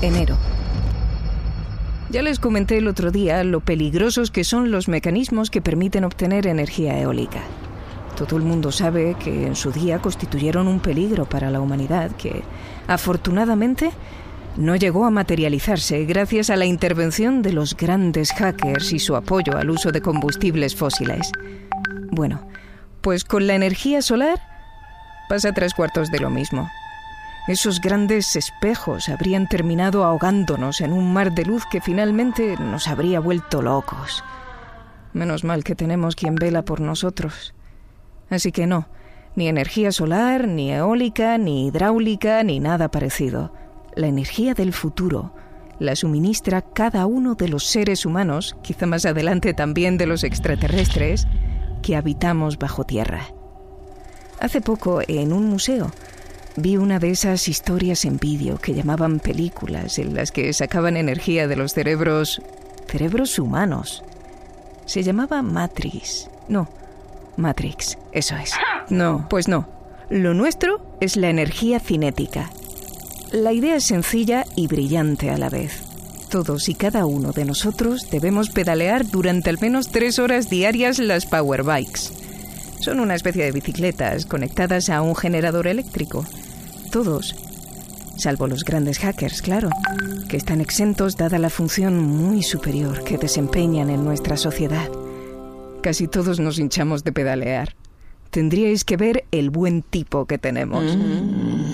Enero. 0.03 0.37
Ya 2.09 2.23
les 2.23 2.39
comenté 2.39 2.79
el 2.79 2.87
otro 2.87 3.11
día 3.11 3.43
lo 3.43 3.61
peligrosos 3.61 4.31
que 4.31 4.45
son 4.45 4.71
los 4.71 4.89
mecanismos 4.89 5.51
que 5.51 5.61
permiten 5.61 6.05
obtener 6.05 6.47
energía 6.47 6.99
eólica. 7.01 7.43
Todo 8.17 8.39
el 8.39 8.45
mundo 8.45 8.73
sabe 8.73 9.15
que 9.19 9.47
en 9.47 9.55
su 9.55 9.71
día 9.71 10.01
constituyeron 10.01 10.69
un 10.69 10.81
peligro 10.81 11.27
para 11.27 11.51
la 11.51 11.61
humanidad 11.61 12.13
que, 12.13 12.43
afortunadamente, 12.89 13.91
no 14.57 14.75
llegó 14.75 15.05
a 15.05 15.11
materializarse 15.11 16.07
gracias 16.07 16.49
a 16.49 16.57
la 16.57 16.65
intervención 16.65 17.43
de 17.43 17.53
los 17.53 17.77
grandes 17.77 18.33
hackers 18.33 18.95
y 18.95 18.99
su 18.99 19.17
apoyo 19.17 19.59
al 19.59 19.69
uso 19.69 19.93
de 19.93 20.01
combustibles 20.01 20.75
fósiles. 20.75 21.31
Bueno, 22.11 22.49
pues 23.03 23.23
con 23.23 23.47
la 23.47 23.55
energía 23.55 24.01
solar 24.01 24.41
pasa 25.29 25.53
tres 25.53 25.75
cuartos 25.75 26.11
de 26.11 26.21
lo 26.21 26.31
mismo. 26.31 26.71
Esos 27.49 27.83
grandes 27.83 28.35
espejos 28.35 29.11
habrían 29.11 29.47
terminado 29.47 30.05
ahogándonos 30.05 30.81
en 30.81 30.95
un 30.95 31.13
mar 31.13 31.35
de 31.35 31.45
luz 31.45 31.65
que 31.71 31.83
finalmente 31.83 32.57
nos 32.57 32.89
habría 32.89 33.21
vuelto 33.21 33.61
locos. 33.61 34.25
Menos 35.13 35.45
mal 35.45 35.65
que 35.65 35.75
tenemos 35.75 36.17
quien 36.17 36.35
vela 36.35 36.65
por 36.65 36.81
nosotros. 36.81 37.53
Así 38.31 38.53
que 38.53 38.67
no, 38.67 38.89
ni 39.35 39.49
energía 39.49 39.93
solar, 39.93 40.49
ni 40.49 40.73
eólica, 40.73 41.39
ni 41.39 41.67
hidráulica, 41.67 42.43
ni 42.43 42.61
nada 42.61 42.91
parecido. 42.91 43.53
La 43.95 44.07
energía 44.07 44.55
del 44.55 44.73
futuro 44.73 45.33
la 45.79 45.95
suministra 45.95 46.63
cada 46.63 47.07
uno 47.07 47.35
de 47.35 47.49
los 47.49 47.67
seres 47.67 48.07
humanos, 48.07 48.57
quizá 48.63 48.87
más 48.87 49.05
adelante 49.05 49.53
también 49.53 49.99
de 49.99 50.07
los 50.07 50.25
extraterrestres, 50.25 51.27
que 51.83 51.97
habitamos 51.97 52.59
bajo 52.59 52.85
tierra. 52.85 53.27
Hace 54.41 54.61
poco, 54.61 55.01
en 55.07 55.33
un 55.33 55.47
museo, 55.47 55.91
vi 56.57 56.77
una 56.77 56.99
de 56.99 57.11
esas 57.11 57.47
historias 57.49 58.05
en 58.05 58.17
vídeo 58.19 58.59
que 58.59 58.75
llamaban 58.75 59.21
películas, 59.21 59.99
en 59.99 60.15
las 60.15 60.33
que 60.33 60.53
sacaban 60.53 60.97
energía 60.97 61.47
de 61.47 61.57
los 61.57 61.73
cerebros... 61.75 62.41
cerebros 62.89 63.39
humanos. 63.39 64.03
Se 64.87 65.03
llamaba 65.03 65.43
Matrix. 65.43 66.31
No, 66.49 66.69
Matrix, 67.37 67.99
eso 68.13 68.37
es. 68.37 68.53
No, 68.89 69.27
pues 69.29 69.49
no. 69.49 69.69
Lo 70.09 70.35
nuestro 70.35 70.81
es 71.01 71.17
la 71.17 71.31
energía 71.31 71.81
cinética. 71.81 72.51
La 73.33 73.53
idea 73.53 73.77
es 73.77 73.85
sencilla 73.85 74.45
y 74.55 74.69
brillante 74.69 75.31
a 75.31 75.39
la 75.39 75.49
vez. 75.49 75.83
Todos 76.31 76.69
y 76.69 76.75
cada 76.75 77.07
uno 77.07 77.33
de 77.33 77.45
nosotros 77.45 78.09
debemos 78.11 78.51
pedalear 78.51 79.07
durante 79.07 79.51
al 79.51 79.59
menos 79.61 79.89
tres 79.89 80.19
horas 80.19 80.49
diarias 80.49 80.99
las 80.99 81.27
power 81.27 81.63
bikes. 81.63 82.11
Son 82.81 83.01
una 83.01 83.15
especie 83.15 83.45
de 83.45 83.53
bicicletas 83.53 84.27
conectadas 84.27 84.91
a 84.91 85.03
un 85.03 85.17
generador 85.17 85.67
eléctrico. 85.67 86.25
Todos, 86.91 87.35
salvo 88.17 88.47
los 88.47 88.65
grandes 88.65 88.99
hackers, 88.99 89.43
claro, 89.43 89.71
que 90.29 90.37
están 90.37 90.61
exentos 90.61 91.17
dada 91.17 91.39
la 91.39 91.51
función 91.51 91.99
muy 91.99 92.43
superior 92.43 93.03
que 93.05 93.19
desempeñan 93.19 93.91
en 93.91 94.05
nuestra 94.05 94.37
sociedad. 94.37 94.89
Casi 95.87 96.09
todos 96.09 96.41
nos 96.41 96.59
hinchamos 96.59 97.05
de 97.05 97.13
pedalear. 97.13 97.77
Tendríais 98.33 98.83
que 98.85 98.97
ver 98.97 99.25
el 99.31 99.51
buen 99.51 99.83
tipo 99.83 100.27
que 100.27 100.37
tenemos. 100.37 100.99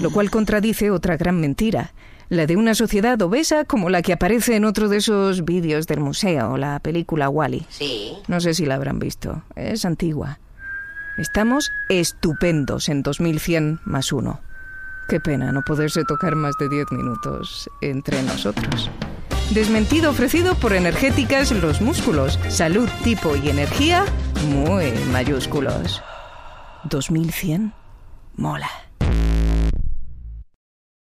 Lo 0.03 0.11
cual 0.11 0.31
contradice 0.31 0.90
otra 0.90 1.16
gran 1.16 1.40
mentira, 1.40 1.94
la 2.29 2.44
de 2.44 2.59
una 2.59 2.75
sociedad 2.75 3.22
obesa 3.22 3.64
como 3.64 3.88
la 3.88 4.03
que 4.03 4.12
aparece 4.12 4.55
en 4.57 4.66
otro 4.66 4.90
de 4.90 4.98
esos 4.98 5.46
vídeos 5.46 5.87
del 5.87 6.01
museo, 6.01 6.59
la 6.59 6.79
película 6.81 7.31
Wally. 7.31 7.64
Sí. 7.70 8.12
No 8.29 8.38
sé 8.42 8.53
si 8.53 8.66
la 8.66 8.75
habrán 8.75 8.98
visto, 8.98 9.44
es 9.57 9.87
antigua. 9.87 10.40
Estamos 11.16 11.70
estupendos 11.88 12.90
en 12.90 13.03
2100 13.03 13.81
más 13.87 14.12
uno. 14.12 14.42
Qué 15.09 15.20
pena 15.20 15.53
no 15.53 15.62
poderse 15.62 16.05
tocar 16.05 16.37
más 16.37 16.53
de 16.61 16.68
10 16.68 16.92
minutos 16.92 17.66
entre 17.81 18.22
nosotros. 18.25 18.90
Desmentido 19.51 20.11
ofrecido 20.11 20.55
por 20.55 20.73
Energéticas 20.73 21.53
Los 21.53 21.81
Músculos. 21.81 22.39
Salud, 22.49 22.89
tipo 23.05 23.37
y 23.37 23.51
energía 23.51 24.05
muy 24.49 24.93
mayúsculos. 25.13 26.03
2100 26.85 27.73
mola. 28.37 28.71